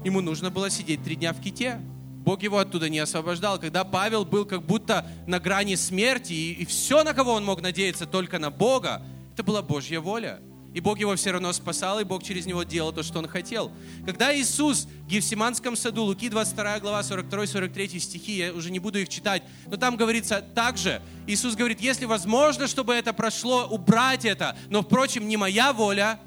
ему 0.04 0.22
нужно 0.22 0.52
было 0.52 0.70
сидеть 0.70 1.04
три 1.04 1.16
дня 1.16 1.34
в 1.34 1.42
ките. 1.42 1.80
Бог 2.24 2.44
его 2.44 2.58
оттуда 2.60 2.90
не 2.90 3.00
освобождал. 3.00 3.60
Когда 3.60 3.84
Павел 3.86 4.26
был 4.26 4.46
как 4.46 4.64
будто 4.64 5.06
на 5.26 5.40
грани 5.40 5.76
смерти, 5.76 6.34
и, 6.34 6.52
и 6.54 6.66
все, 6.66 7.04
на 7.04 7.14
кого 7.14 7.32
он 7.34 7.46
мог 7.46 7.62
надеяться, 7.62 8.06
только 8.06 8.38
на 8.38 8.52
Бога, 8.52 9.02
это 9.34 9.44
была 9.44 9.62
Божья 9.62 10.00
воля. 10.02 10.40
И 10.74 10.80
Бог 10.80 11.00
его 11.00 11.16
все 11.16 11.32
равно 11.32 11.52
спасал, 11.54 12.00
и 12.00 12.04
Бог 12.04 12.24
через 12.24 12.46
него 12.46 12.64
делал 12.64 12.92
то, 12.92 13.02
что 13.02 13.20
он 13.20 13.28
хотел. 13.28 13.72
Когда 14.06 14.36
Иисус 14.36 14.86
в 14.86 15.08
Гефсиманском 15.08 15.76
саду, 15.76 16.04
Луки 16.04 16.30
22 16.30 16.80
глава, 16.80 17.02
42-43 17.02 18.00
стихи, 18.00 18.38
я 18.38 18.54
уже 18.54 18.70
не 18.70 18.80
буду 18.80 19.00
их 19.00 19.10
читать, 19.10 19.44
но 19.68 19.78
там 19.78 19.96
говорится 19.96 20.42
также, 20.42 21.02
Иисус 21.26 21.56
говорит, 21.56 21.82
если 21.82 22.06
возможно, 22.06 22.68
чтобы 22.68 22.94
это 22.94 23.14
прошло, 23.14 23.66
убрать 23.68 24.26
это, 24.26 24.56
но, 24.70 24.84
впрочем, 24.84 25.28
не 25.28 25.38
моя 25.38 25.74
воля, 25.74 26.20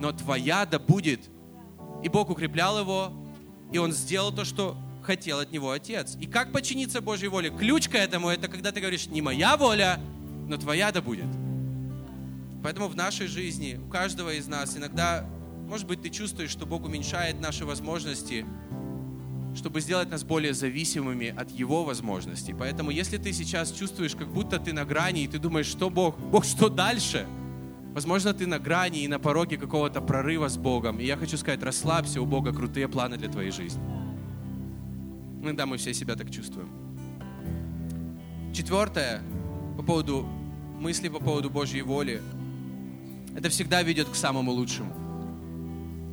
но 0.00 0.12
твоя 0.12 0.66
да 0.66 0.78
будет. 0.78 1.20
И 2.02 2.08
Бог 2.08 2.30
укреплял 2.30 2.78
его, 2.78 3.12
и 3.72 3.78
он 3.78 3.92
сделал 3.92 4.32
то, 4.32 4.44
что 4.44 4.76
хотел 5.02 5.38
от 5.38 5.52
него 5.52 5.70
Отец. 5.70 6.16
И 6.20 6.26
как 6.26 6.50
подчиниться 6.50 7.00
Божьей 7.00 7.28
воле? 7.28 7.50
Ключ 7.50 7.88
к 7.88 7.94
этому– 7.94 8.28
это 8.30 8.48
когда 8.48 8.72
ты 8.72 8.80
говоришь, 8.80 9.06
не 9.06 9.22
моя 9.22 9.56
воля, 9.56 10.00
но 10.48 10.56
твоя 10.56 10.90
да 10.90 11.00
будет. 11.00 11.43
Поэтому 12.64 12.88
в 12.88 12.96
нашей 12.96 13.26
жизни, 13.26 13.78
у 13.78 13.90
каждого 13.90 14.32
из 14.32 14.48
нас, 14.48 14.74
иногда, 14.74 15.28
может 15.68 15.86
быть, 15.86 16.00
ты 16.00 16.08
чувствуешь, 16.08 16.48
что 16.48 16.64
Бог 16.64 16.86
уменьшает 16.86 17.38
наши 17.38 17.66
возможности, 17.66 18.46
чтобы 19.54 19.82
сделать 19.82 20.10
нас 20.10 20.24
более 20.24 20.54
зависимыми 20.54 21.28
от 21.28 21.50
Его 21.50 21.84
возможностей. 21.84 22.54
Поэтому, 22.58 22.90
если 22.90 23.18
ты 23.18 23.34
сейчас 23.34 23.70
чувствуешь, 23.70 24.16
как 24.16 24.28
будто 24.28 24.58
ты 24.58 24.72
на 24.72 24.86
грани, 24.86 25.24
и 25.24 25.28
ты 25.28 25.38
думаешь, 25.38 25.66
что 25.66 25.90
Бог, 25.90 26.18
Бог, 26.18 26.46
что 26.46 26.70
дальше? 26.70 27.26
Возможно, 27.92 28.32
ты 28.32 28.46
на 28.46 28.58
грани 28.58 29.02
и 29.02 29.08
на 29.08 29.18
пороге 29.18 29.58
какого-то 29.58 30.00
прорыва 30.00 30.48
с 30.48 30.56
Богом. 30.56 31.00
И 31.00 31.04
я 31.04 31.18
хочу 31.18 31.36
сказать, 31.36 31.62
расслабься, 31.62 32.22
у 32.22 32.24
Бога 32.24 32.54
крутые 32.54 32.88
планы 32.88 33.18
для 33.18 33.28
твоей 33.28 33.50
жизни. 33.50 33.82
Иногда 35.42 35.66
мы 35.66 35.76
все 35.76 35.92
себя 35.92 36.16
так 36.16 36.30
чувствуем. 36.30 36.70
Четвертое, 38.54 39.20
по 39.76 39.82
поводу 39.82 40.26
мысли 40.80 41.08
по 41.08 41.18
поводу 41.18 41.50
Божьей 41.50 41.82
воли, 41.82 42.22
это 43.36 43.48
всегда 43.48 43.82
ведет 43.82 44.08
к 44.08 44.14
самому 44.14 44.52
лучшему. 44.52 44.92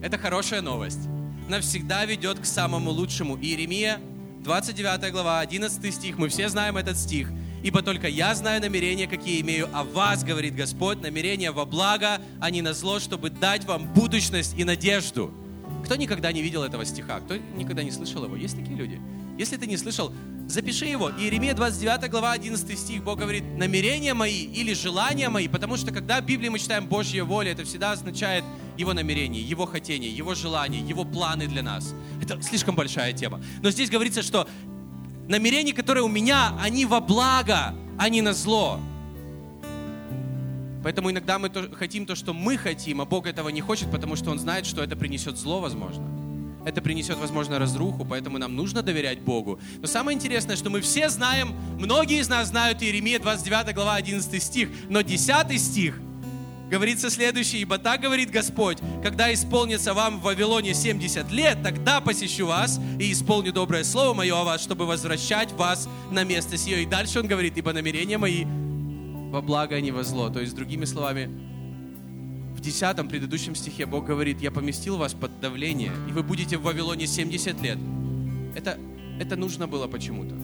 Это 0.02 0.18
хорошая 0.18 0.62
новость. 0.62 1.08
Она 1.48 1.62
всегда 1.62 2.06
ведет 2.06 2.40
к 2.40 2.46
самому 2.46 2.92
лучшему. 2.92 3.38
Иеремия, 3.38 4.00
29 4.44 5.12
глава, 5.12 5.40
11 5.40 5.94
стих, 5.94 6.18
мы 6.18 6.30
все 6.30 6.50
знаем 6.50 6.78
этот 6.78 6.98
стих. 6.98 7.30
«Ибо 7.64 7.84
только 7.84 8.08
я 8.08 8.34
знаю 8.34 8.60
намерения, 8.60 9.08
какие 9.08 9.40
имею 9.42 9.70
о 9.72 9.84
вас, 9.84 10.24
говорит 10.24 10.56
Господь, 10.56 11.00
намерения 11.02 11.52
во 11.52 11.66
благо, 11.66 12.20
а 12.40 12.50
не 12.50 12.64
на 12.64 12.74
зло, 12.74 13.00
чтобы 13.00 13.30
дать 13.30 13.66
вам 13.66 13.94
будущность 13.94 14.56
и 14.58 14.64
надежду». 14.64 15.32
Кто 15.86 15.96
никогда 15.96 16.32
не 16.32 16.42
видел 16.42 16.64
этого 16.64 16.86
стиха? 16.86 17.20
Кто 17.20 17.36
никогда 17.36 17.84
не 17.84 17.92
слышал 17.92 18.24
его? 18.24 18.36
Есть 18.36 18.58
такие 18.58 18.76
люди? 18.76 19.00
Если 19.38 19.58
ты 19.58 19.68
не 19.68 19.78
слышал, 19.78 20.12
запиши 20.52 20.86
его. 20.86 21.10
Иеремия 21.10 21.54
29 21.54 22.10
глава 22.12 22.34
11 22.34 22.78
стих. 22.78 23.04
Бог 23.04 23.20
говорит, 23.20 23.44
намерения 23.58 24.14
мои 24.14 24.44
или 24.44 24.74
желания 24.74 25.30
мои, 25.30 25.48
потому 25.48 25.78
что 25.78 25.92
когда 25.92 26.22
в 26.22 26.26
Библии 26.26 26.50
мы 26.50 26.60
читаем 26.60 26.88
Божья 26.88 27.24
воля, 27.24 27.52
это 27.52 27.64
всегда 27.64 27.94
означает 27.94 28.44
Его 28.78 28.94
намерение, 28.94 29.42
Его 29.42 29.66
хотение, 29.66 30.12
Его 30.12 30.36
желание, 30.36 30.82
Его 30.82 31.06
планы 31.06 31.48
для 31.48 31.64
нас. 31.64 31.94
Это 32.22 32.42
слишком 32.42 32.76
большая 32.76 33.14
тема. 33.14 33.42
Но 33.62 33.72
здесь 33.72 33.90
говорится, 33.90 34.22
что 34.22 34.48
намерения, 35.28 35.74
которые 35.74 36.04
у 36.04 36.10
меня, 36.10 36.58
они 36.62 36.86
во 36.86 37.00
благо, 37.00 37.74
а 37.98 38.10
не 38.10 38.22
на 38.22 38.34
зло. 38.34 38.80
Поэтому 40.84 41.12
иногда 41.12 41.40
мы 41.40 41.50
хотим 41.76 42.06
то, 42.06 42.16
что 42.16 42.34
мы 42.34 42.58
хотим, 42.58 43.02
а 43.02 43.06
Бог 43.06 43.28
этого 43.28 43.50
не 43.50 43.62
хочет, 43.62 43.90
потому 43.92 44.16
что 44.16 44.32
Он 44.32 44.40
знает, 44.40 44.66
что 44.66 44.84
это 44.84 44.96
принесет 44.96 45.38
зло, 45.38 45.62
возможно 45.62 46.21
это 46.66 46.82
принесет, 46.82 47.18
возможно, 47.18 47.60
разруху, 47.60 48.06
поэтому 48.06 48.38
нам 48.38 48.56
нужно 48.56 48.82
доверять 48.82 49.20
Богу. 49.22 49.60
Но 49.80 49.88
самое 49.88 50.16
интересное, 50.16 50.56
что 50.56 50.70
мы 50.70 50.82
все 50.82 51.10
знаем, 51.10 51.54
многие 51.80 52.20
из 52.20 52.30
нас 52.30 52.50
знают 52.50 52.82
Иеремия 52.84 53.20
29 53.20 53.74
глава 53.74 53.96
11 53.96 54.42
стих, 54.42 54.70
но 54.90 55.02
10 55.02 55.60
стих 55.60 56.00
говорится 56.72 57.10
следующее, 57.10 57.64
«Ибо 57.64 57.78
так 57.78 58.00
говорит 58.00 58.32
Господь, 58.32 58.78
когда 59.04 59.32
исполнится 59.34 59.94
вам 59.94 60.20
в 60.20 60.24
Вавилоне 60.24 60.74
70 60.74 61.30
лет, 61.30 61.58
тогда 61.62 62.00
посещу 62.00 62.46
вас 62.46 62.80
и 62.98 63.12
исполню 63.12 63.52
доброе 63.52 63.84
слово 63.84 64.14
мое 64.14 64.40
о 64.40 64.46
вас, 64.46 64.62
чтобы 64.62 64.86
возвращать 64.86 65.52
вас 65.52 65.90
на 66.12 66.24
место 66.24 66.58
сие». 66.58 66.84
И 66.84 66.86
дальше 66.86 67.20
он 67.20 67.28
говорит, 67.28 67.58
«Ибо 67.58 67.74
намерения 67.74 68.18
мои 68.18 68.46
во 68.46 69.42
благо, 69.42 69.76
а 69.76 69.82
не 69.82 69.92
во 69.92 70.04
зло». 70.04 70.30
То 70.30 70.40
есть, 70.40 70.56
другими 70.56 70.86
словами, 70.86 71.30
в 72.62 72.64
10 72.64 73.10
предыдущем 73.10 73.56
стихе 73.56 73.88
Бог 73.88 74.06
говорит, 74.06 74.40
я 74.40 74.52
поместил 74.52 74.98
вас 74.98 75.16
под 75.16 75.32
давление, 75.40 75.92
и 76.08 76.12
вы 76.12 76.22
будете 76.22 76.58
в 76.58 76.62
Вавилоне 76.62 77.08
70 77.08 77.60
лет. 77.60 77.80
Это, 78.56 78.78
это 79.20 79.36
нужно 79.36 79.68
было 79.68 79.88
почему-то. 79.88 80.36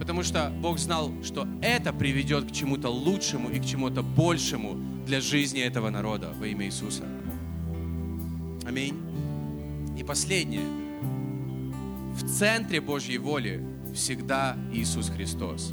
Потому 0.00 0.24
что 0.24 0.52
Бог 0.60 0.80
знал, 0.80 1.12
что 1.22 1.46
это 1.62 1.92
приведет 1.92 2.50
к 2.50 2.52
чему-то 2.52 2.88
лучшему 2.88 3.50
и 3.50 3.60
к 3.60 3.64
чему-то 3.64 4.02
большему 4.02 4.74
для 5.06 5.20
жизни 5.20 5.60
этого 5.60 5.90
народа 5.90 6.34
во 6.40 6.48
имя 6.48 6.66
Иисуса. 6.66 7.04
Аминь. 8.66 8.96
И 9.96 10.02
последнее. 10.02 10.66
В 12.16 12.36
центре 12.36 12.80
Божьей 12.80 13.18
воли 13.18 13.64
всегда 13.94 14.56
Иисус 14.72 15.08
Христос. 15.10 15.72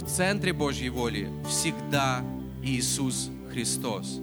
В 0.00 0.06
центре 0.06 0.52
Божьей 0.52 0.90
воли 0.90 1.28
всегда 1.48 2.22
Иисус 2.62 3.28
Христос. 3.50 4.20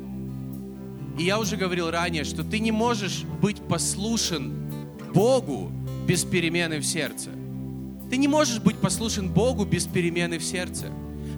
И 1.17 1.23
я 1.23 1.39
уже 1.39 1.57
говорил 1.57 1.91
ранее, 1.91 2.23
что 2.23 2.43
ты 2.43 2.59
не 2.59 2.71
можешь 2.71 3.23
быть 3.41 3.61
послушен 3.61 4.53
Богу 5.13 5.71
без 6.07 6.23
перемены 6.23 6.79
в 6.79 6.85
сердце. 6.85 7.29
Ты 8.09 8.17
не 8.17 8.27
можешь 8.27 8.59
быть 8.59 8.77
послушен 8.77 9.29
Богу 9.29 9.65
без 9.65 9.85
перемены 9.85 10.37
в 10.39 10.43
сердце. 10.43 10.87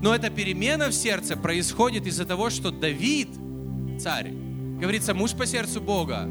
Но 0.01 0.13
эта 0.13 0.29
перемена 0.29 0.89
в 0.89 0.93
сердце 0.93 1.35
происходит 1.35 2.05
из-за 2.05 2.25
того, 2.25 2.49
что 2.49 2.71
Давид, 2.71 3.29
царь, 3.99 4.31
говорится, 4.79 5.13
муж 5.13 5.31
по 5.33 5.45
сердцу 5.45 5.81
Бога, 5.81 6.29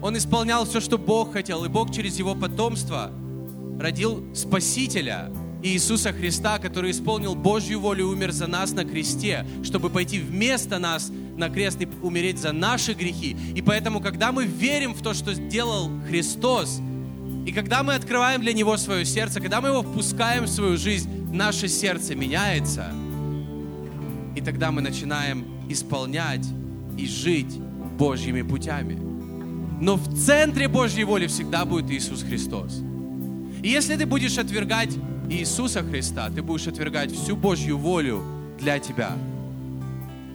он 0.00 0.16
исполнял 0.16 0.64
все, 0.64 0.80
что 0.80 0.98
Бог 0.98 1.32
хотел, 1.32 1.64
и 1.64 1.68
Бог 1.68 1.92
через 1.92 2.18
его 2.18 2.34
потомство 2.34 3.10
родил 3.78 4.24
Спасителя, 4.34 5.30
Иисуса 5.62 6.12
Христа, 6.12 6.58
который 6.58 6.90
исполнил 6.90 7.34
Божью 7.34 7.80
волю 7.80 8.08
и 8.08 8.12
умер 8.12 8.32
за 8.32 8.46
нас 8.46 8.72
на 8.72 8.84
кресте, 8.84 9.46
чтобы 9.62 9.90
пойти 9.90 10.18
вместо 10.18 10.78
нас 10.78 11.10
на 11.36 11.48
крест 11.48 11.80
и 11.80 11.88
умереть 12.02 12.38
за 12.38 12.52
наши 12.52 12.94
грехи. 12.94 13.36
И 13.54 13.62
поэтому, 13.62 14.00
когда 14.00 14.32
мы 14.32 14.44
верим 14.44 14.92
в 14.92 15.02
то, 15.02 15.14
что 15.14 15.34
сделал 15.34 15.90
Христос, 16.08 16.80
И 17.44 17.50
когда 17.50 17.82
мы 17.82 17.94
открываем 17.94 18.40
для 18.40 18.52
Него 18.52 18.76
свое 18.76 19.04
сердце, 19.04 19.40
когда 19.40 19.60
мы 19.60 19.68
Его 19.68 19.82
впускаем 19.82 20.44
в 20.44 20.48
свою 20.48 20.76
жизнь, 20.76 21.10
наше 21.32 21.66
сердце 21.68 22.14
меняется. 22.14 22.92
И 24.36 24.40
тогда 24.40 24.70
мы 24.70 24.80
начинаем 24.80 25.44
исполнять 25.68 26.46
и 26.96 27.06
жить 27.06 27.58
Божьими 27.98 28.42
путями. 28.42 28.96
Но 29.80 29.96
в 29.96 30.16
центре 30.16 30.68
Божьей 30.68 31.04
воли 31.04 31.26
всегда 31.26 31.64
будет 31.64 31.90
Иисус 31.90 32.22
Христос. 32.22 32.80
И 33.62 33.68
если 33.68 33.96
ты 33.96 34.06
будешь 34.06 34.38
отвергать 34.38 34.90
Иисуса 35.32 35.82
Христа, 35.82 36.28
ты 36.28 36.42
будешь 36.42 36.66
отвергать 36.66 37.10
всю 37.10 37.36
Божью 37.36 37.78
волю 37.78 38.22
для 38.58 38.78
тебя. 38.78 39.16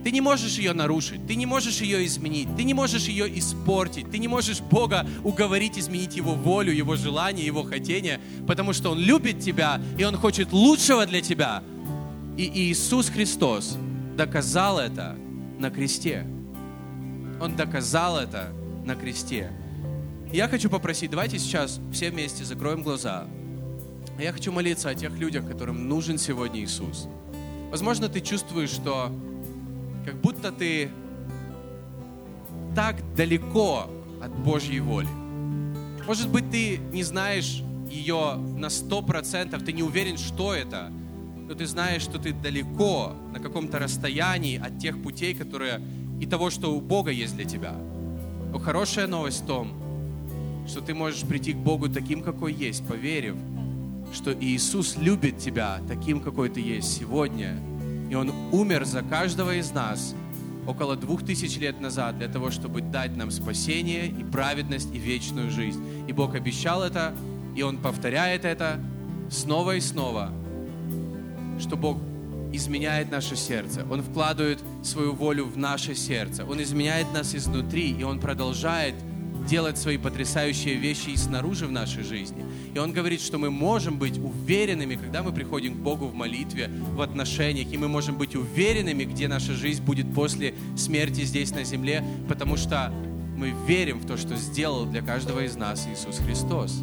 Ты 0.04 0.12
не 0.12 0.22
можешь 0.22 0.58
ее 0.58 0.74
нарушить, 0.74 1.28
ты 1.28 1.36
не 1.36 1.46
можешь 1.46 1.82
ее 1.82 2.06
изменить, 2.06 2.48
ты 2.56 2.64
не 2.64 2.74
можешь 2.74 3.08
ее 3.08 3.28
испортить, 3.38 4.10
ты 4.10 4.18
не 4.18 4.28
можешь 4.28 4.62
Бога 4.62 5.06
уговорить 5.24 5.78
изменить 5.78 6.16
Его 6.16 6.34
волю, 6.34 6.72
Его 6.72 6.96
желание, 6.96 7.46
Его 7.46 7.64
хотение, 7.64 8.20
потому 8.48 8.74
что 8.74 8.92
Он 8.92 9.00
любит 9.00 9.40
тебя, 9.40 9.82
и 9.98 10.04
Он 10.04 10.16
хочет 10.16 10.52
лучшего 10.52 11.06
для 11.06 11.22
тебя. 11.22 11.62
И 12.38 12.44
Иисус 12.44 13.10
Христос 13.10 13.78
доказал 14.16 14.80
это 14.80 15.16
на 15.60 15.70
кресте. 15.70 16.26
Он 17.42 17.56
доказал 17.56 18.18
это 18.18 18.54
на 18.86 18.96
кресте. 18.96 19.52
Я 20.32 20.48
хочу 20.48 20.70
попросить, 20.70 21.12
давайте 21.12 21.38
сейчас 21.38 21.80
все 21.92 22.10
вместе 22.10 22.46
закроем 22.46 22.82
глаза. 22.82 23.28
Я 24.20 24.34
хочу 24.34 24.52
молиться 24.52 24.90
о 24.90 24.96
тех 24.96 25.16
людях, 25.16 25.48
которым 25.48 25.88
нужен 25.88 26.18
сегодня 26.18 26.62
Иисус. 26.62 27.08
Возможно, 27.70 28.10
ты 28.10 28.20
чувствуешь, 28.20 28.72
что 28.72 29.12
как 30.06 30.16
будто 30.16 30.52
ты 30.52 30.90
так 32.76 32.96
далеко 33.16 33.88
от 34.20 34.36
Божьей 34.40 34.80
воли. 34.80 35.08
Может 36.08 36.30
быть, 36.30 36.50
ты 36.50 36.78
не 36.92 37.04
знаешь 37.04 37.62
ее 37.92 38.38
на 38.58 38.72
сто 38.72 39.04
процентов, 39.04 39.64
ты 39.64 39.72
не 39.72 39.84
уверен, 39.84 40.18
что 40.18 40.56
это, 40.56 40.92
но 41.48 41.54
ты 41.54 41.68
знаешь, 41.68 42.02
что 42.02 42.18
ты 42.18 42.34
далеко, 42.34 43.14
на 43.34 43.40
каком-то 43.40 43.78
расстоянии 43.78 44.58
от 44.58 44.80
тех 44.80 45.00
путей, 45.04 45.36
которые 45.36 45.80
и 46.20 46.26
того, 46.26 46.50
что 46.50 46.76
у 46.76 46.82
Бога 46.82 47.12
есть 47.12 47.36
для 47.36 47.46
тебя. 47.46 47.76
Но 48.52 48.58
хорошая 48.58 49.06
новость 49.06 49.44
в 49.44 49.46
том, 49.46 49.74
что 50.68 50.82
ты 50.82 50.96
можешь 50.96 51.22
прийти 51.22 51.54
к 51.54 51.58
Богу 51.58 51.88
таким, 51.88 52.24
какой 52.24 52.52
есть, 52.52 52.86
поверив, 52.88 53.36
что 54.14 54.34
Иисус 54.34 54.96
любит 54.98 55.38
тебя 55.38 55.80
таким, 55.88 56.20
какой 56.20 56.50
ты 56.50 56.62
есть 56.62 56.98
сегодня. 56.98 57.60
И 58.10 58.16
Он 58.16 58.32
умер 58.52 58.86
за 58.86 59.02
каждого 59.02 59.56
из 59.56 59.72
нас 59.72 60.16
около 60.66 60.96
двух 60.96 61.24
тысяч 61.24 61.58
лет 61.58 61.80
назад 61.80 62.18
для 62.18 62.28
того, 62.28 62.52
чтобы 62.52 62.82
дать 62.82 63.16
нам 63.16 63.32
спасение 63.32 64.08
и 64.08 64.24
праведность 64.24 64.94
и 64.94 64.98
вечную 64.98 65.50
жизнь. 65.50 65.82
И 66.08 66.14
Бог 66.14 66.36
обещал 66.36 66.84
это, 66.84 67.14
и 67.56 67.62
Он 67.64 67.78
повторяет 67.78 68.46
это 68.46 68.80
снова 69.30 69.76
и 69.76 69.80
снова, 69.80 70.32
что 71.60 71.78
Бог 71.78 71.98
изменяет 72.52 73.12
наше 73.12 73.36
сердце. 73.36 73.86
Он 73.90 74.02
вкладывает 74.02 74.60
свою 74.84 75.14
волю 75.14 75.46
в 75.46 75.58
наше 75.58 75.96
сердце. 75.96 76.46
Он 76.46 76.62
изменяет 76.62 77.12
нас 77.14 77.36
изнутри, 77.36 77.92
и 77.92 78.04
Он 78.04 78.20
продолжает 78.20 78.96
делать 79.48 79.78
свои 79.78 79.98
потрясающие 79.98 80.76
вещи 80.76 81.10
и 81.10 81.18
снаружи 81.18 81.66
в 81.66 81.72
нашей 81.72 82.04
жизни. 82.04 82.46
И 82.74 82.80
Он 82.80 82.92
говорит, 82.92 83.22
что 83.22 83.38
мы 83.38 83.50
можем 83.50 83.98
быть 83.98 84.20
уверенными, 84.20 84.96
когда 84.96 85.24
мы 85.24 85.32
приходим 85.32 85.74
к 85.74 85.78
Богу 85.78 86.08
в 86.08 86.14
молитве, 86.14 86.70
в 86.94 87.02
отношениях, 87.02 87.72
и 87.72 87.78
мы 87.78 87.88
можем 87.88 88.18
быть 88.18 88.36
уверенными, 88.36 89.06
где 89.06 89.28
наша 89.28 89.54
жизнь 89.54 89.82
будет 89.84 90.14
после 90.14 90.54
смерти 90.76 91.22
здесь 91.22 91.52
на 91.52 91.64
земле, 91.64 92.04
потому 92.28 92.58
что 92.58 92.94
мы 93.38 93.54
верим 93.68 94.00
в 94.00 94.06
то, 94.06 94.18
что 94.18 94.36
сделал 94.36 94.86
для 94.86 95.02
каждого 95.02 95.44
из 95.46 95.56
нас 95.56 95.88
Иисус 95.92 96.18
Христос. 96.18 96.82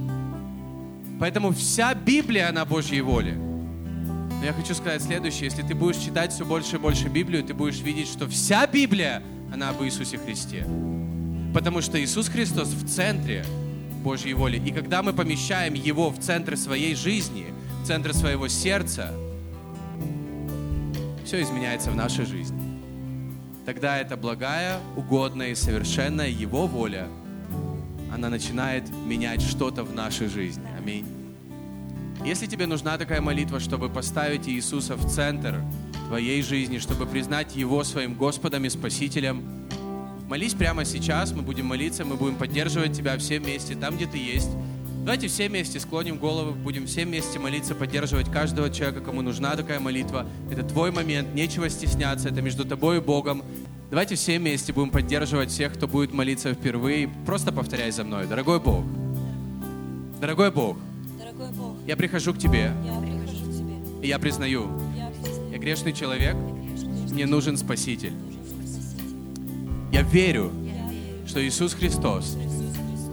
Поэтому 1.20 1.52
вся 1.52 1.94
Библия, 1.94 2.48
она 2.48 2.64
Божьей 2.64 3.00
воли. 3.00 3.32
Но 3.32 4.44
я 4.44 4.52
хочу 4.52 4.74
сказать 4.74 5.02
следующее. 5.02 5.44
Если 5.44 5.62
ты 5.62 5.74
будешь 5.74 5.96
читать 5.96 6.32
все 6.32 6.44
больше 6.44 6.76
и 6.76 6.78
больше 6.78 7.08
Библию, 7.08 7.44
ты 7.44 7.54
будешь 7.54 7.80
видеть, 7.80 8.08
что 8.08 8.28
вся 8.28 8.66
Библия, 8.66 9.22
она 9.52 9.70
об 9.70 9.82
Иисусе 9.82 10.18
Христе. 10.18 10.66
Потому 11.54 11.80
что 11.80 12.02
Иисус 12.02 12.28
Христос 12.28 12.68
в 12.68 12.88
центре 12.88 13.46
Божьей 14.02 14.34
воли. 14.34 14.58
И 14.58 14.72
когда 14.72 15.04
мы 15.04 15.12
помещаем 15.12 15.74
Его 15.74 16.10
в 16.10 16.18
центр 16.18 16.56
своей 16.56 16.96
жизни, 16.96 17.54
в 17.82 17.86
центр 17.86 18.12
своего 18.12 18.48
сердца, 18.48 19.14
все 21.24 21.40
изменяется 21.40 21.92
в 21.92 21.96
нашей 21.96 22.26
жизни. 22.26 22.60
Тогда 23.64 23.98
это 23.98 24.16
благая, 24.16 24.80
угодная 24.96 25.50
и 25.50 25.54
совершенная 25.54 26.28
Его 26.28 26.66
воля, 26.66 27.06
она 28.12 28.28
начинает 28.28 28.84
менять 29.06 29.40
что-то 29.40 29.84
в 29.84 29.94
нашей 29.94 30.28
жизни. 30.28 30.66
Аминь. 30.76 31.06
Если 32.24 32.46
тебе 32.46 32.66
нужна 32.66 32.98
такая 32.98 33.20
молитва, 33.20 33.60
чтобы 33.60 33.88
поставить 33.88 34.48
Иисуса 34.48 34.96
в 34.96 35.08
центр 35.08 35.62
твоей 36.08 36.42
жизни, 36.42 36.78
чтобы 36.78 37.06
признать 37.06 37.54
Его 37.54 37.84
своим 37.84 38.14
Господом 38.14 38.64
и 38.64 38.68
Спасителем, 38.68 39.63
молись 40.28 40.54
прямо 40.54 40.84
сейчас, 40.84 41.32
мы 41.32 41.42
будем 41.42 41.66
молиться, 41.66 42.04
мы 42.04 42.16
будем 42.16 42.36
поддерживать 42.36 42.96
тебя 42.96 43.16
все 43.18 43.38
вместе, 43.38 43.74
там, 43.74 43.96
где 43.96 44.06
ты 44.06 44.18
есть. 44.18 44.50
Давайте 45.04 45.28
все 45.28 45.48
вместе 45.48 45.78
склоним 45.80 46.16
головы, 46.16 46.52
будем 46.52 46.86
все 46.86 47.04
вместе 47.04 47.38
молиться, 47.38 47.74
поддерживать 47.74 48.30
каждого 48.30 48.70
человека, 48.70 49.02
кому 49.02 49.20
нужна 49.20 49.54
такая 49.54 49.78
молитва. 49.78 50.26
Это 50.50 50.62
твой 50.62 50.92
момент, 50.92 51.34
нечего 51.34 51.68
стесняться, 51.68 52.30
это 52.30 52.40
между 52.40 52.64
тобой 52.64 52.96
и 52.96 53.00
Богом. 53.00 53.42
Давайте 53.90 54.14
все 54.14 54.38
вместе 54.38 54.72
будем 54.72 54.90
поддерживать 54.90 55.50
всех, 55.50 55.74
кто 55.74 55.86
будет 55.86 56.14
молиться 56.14 56.54
впервые. 56.54 57.10
Просто 57.26 57.52
повторяй 57.52 57.90
за 57.92 58.02
мной. 58.02 58.26
Дорогой 58.26 58.60
Бог, 58.60 58.82
дорогой 60.20 60.50
Бог, 60.50 60.78
Дорогой 61.18 61.50
Бог, 61.50 61.76
я 61.86 61.96
прихожу 61.96 62.32
к 62.32 62.38
Тебе, 62.38 62.72
я 62.84 62.98
прихожу 63.00 63.44
к 63.44 63.52
Тебе. 63.52 63.74
и 64.02 64.08
я 64.08 64.18
признаю, 64.18 64.70
Я 64.96 65.10
признаю, 65.10 65.50
я 65.52 65.58
грешный 65.58 65.92
человек, 65.92 66.34
что 66.78 66.86
мне 67.14 67.26
нужен 67.26 67.58
Спаситель. 67.58 68.12
нужен 68.12 68.18
Спаситель. 68.18 68.33
Я 69.94 70.02
верю, 70.02 70.50
что 71.24 71.40
Иисус 71.40 71.72
Христос, 71.72 72.36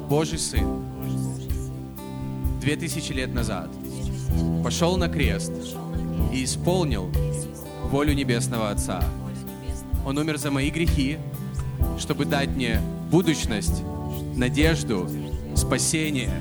Божий 0.10 0.40
Сын, 0.40 0.84
две 2.60 2.76
тысячи 2.76 3.14
лет 3.14 3.32
назад 3.36 3.70
2000 3.72 4.56
лет 4.56 4.64
пошел 4.64 4.98
на 4.98 5.08
крест 5.08 5.52
и 6.34 6.44
исполнил 6.44 7.12
волю 7.84 8.16
Небесного 8.16 8.72
Отца. 8.72 9.04
Он 10.08 10.18
умер 10.18 10.40
за 10.40 10.50
мои 10.50 10.72
грехи, 10.72 11.20
чтобы 12.00 12.26
дать 12.26 12.50
мне 12.50 12.82
будущность, 13.12 13.84
надежду, 14.36 15.08
спасение, 15.56 16.34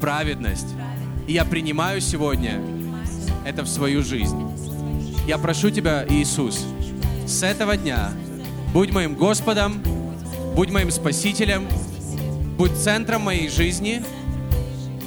праведность. 0.00 0.68
И 1.28 1.34
я 1.34 1.44
принимаю 1.44 2.00
сегодня 2.00 2.58
это 3.44 3.64
в 3.64 3.68
свою 3.68 4.02
жизнь. 4.02 4.40
Я 5.26 5.36
прошу 5.36 5.68
Тебя, 5.68 6.06
Иисус, 6.08 6.64
с 7.26 7.42
этого 7.42 7.76
дня 7.76 8.14
будь 8.74 8.90
моим 8.90 9.14
Господом, 9.14 9.80
будь 10.56 10.70
моим 10.70 10.90
Спасителем, 10.90 11.68
будь 12.58 12.76
центром 12.76 13.22
моей 13.22 13.48
жизни, 13.48 14.02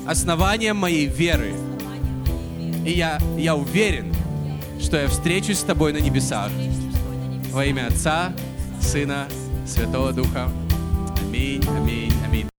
основанием 0.07 0.77
моей 0.77 1.05
веры. 1.05 1.53
И 2.85 2.91
я, 2.91 3.19
я 3.37 3.55
уверен, 3.57 4.13
что 4.79 4.95
я 4.97 5.09
встречусь 5.09 5.59
с 5.59 5.63
Тобой 5.63 5.91
на 5.91 5.97
небесах. 5.97 6.49
Во 7.51 7.65
имя 7.65 7.87
Отца, 7.87 8.31
Сына, 8.81 9.27
Святого 9.67 10.13
Духа. 10.13 10.49
Аминь, 11.21 11.63
аминь, 11.67 12.13
аминь. 12.25 12.56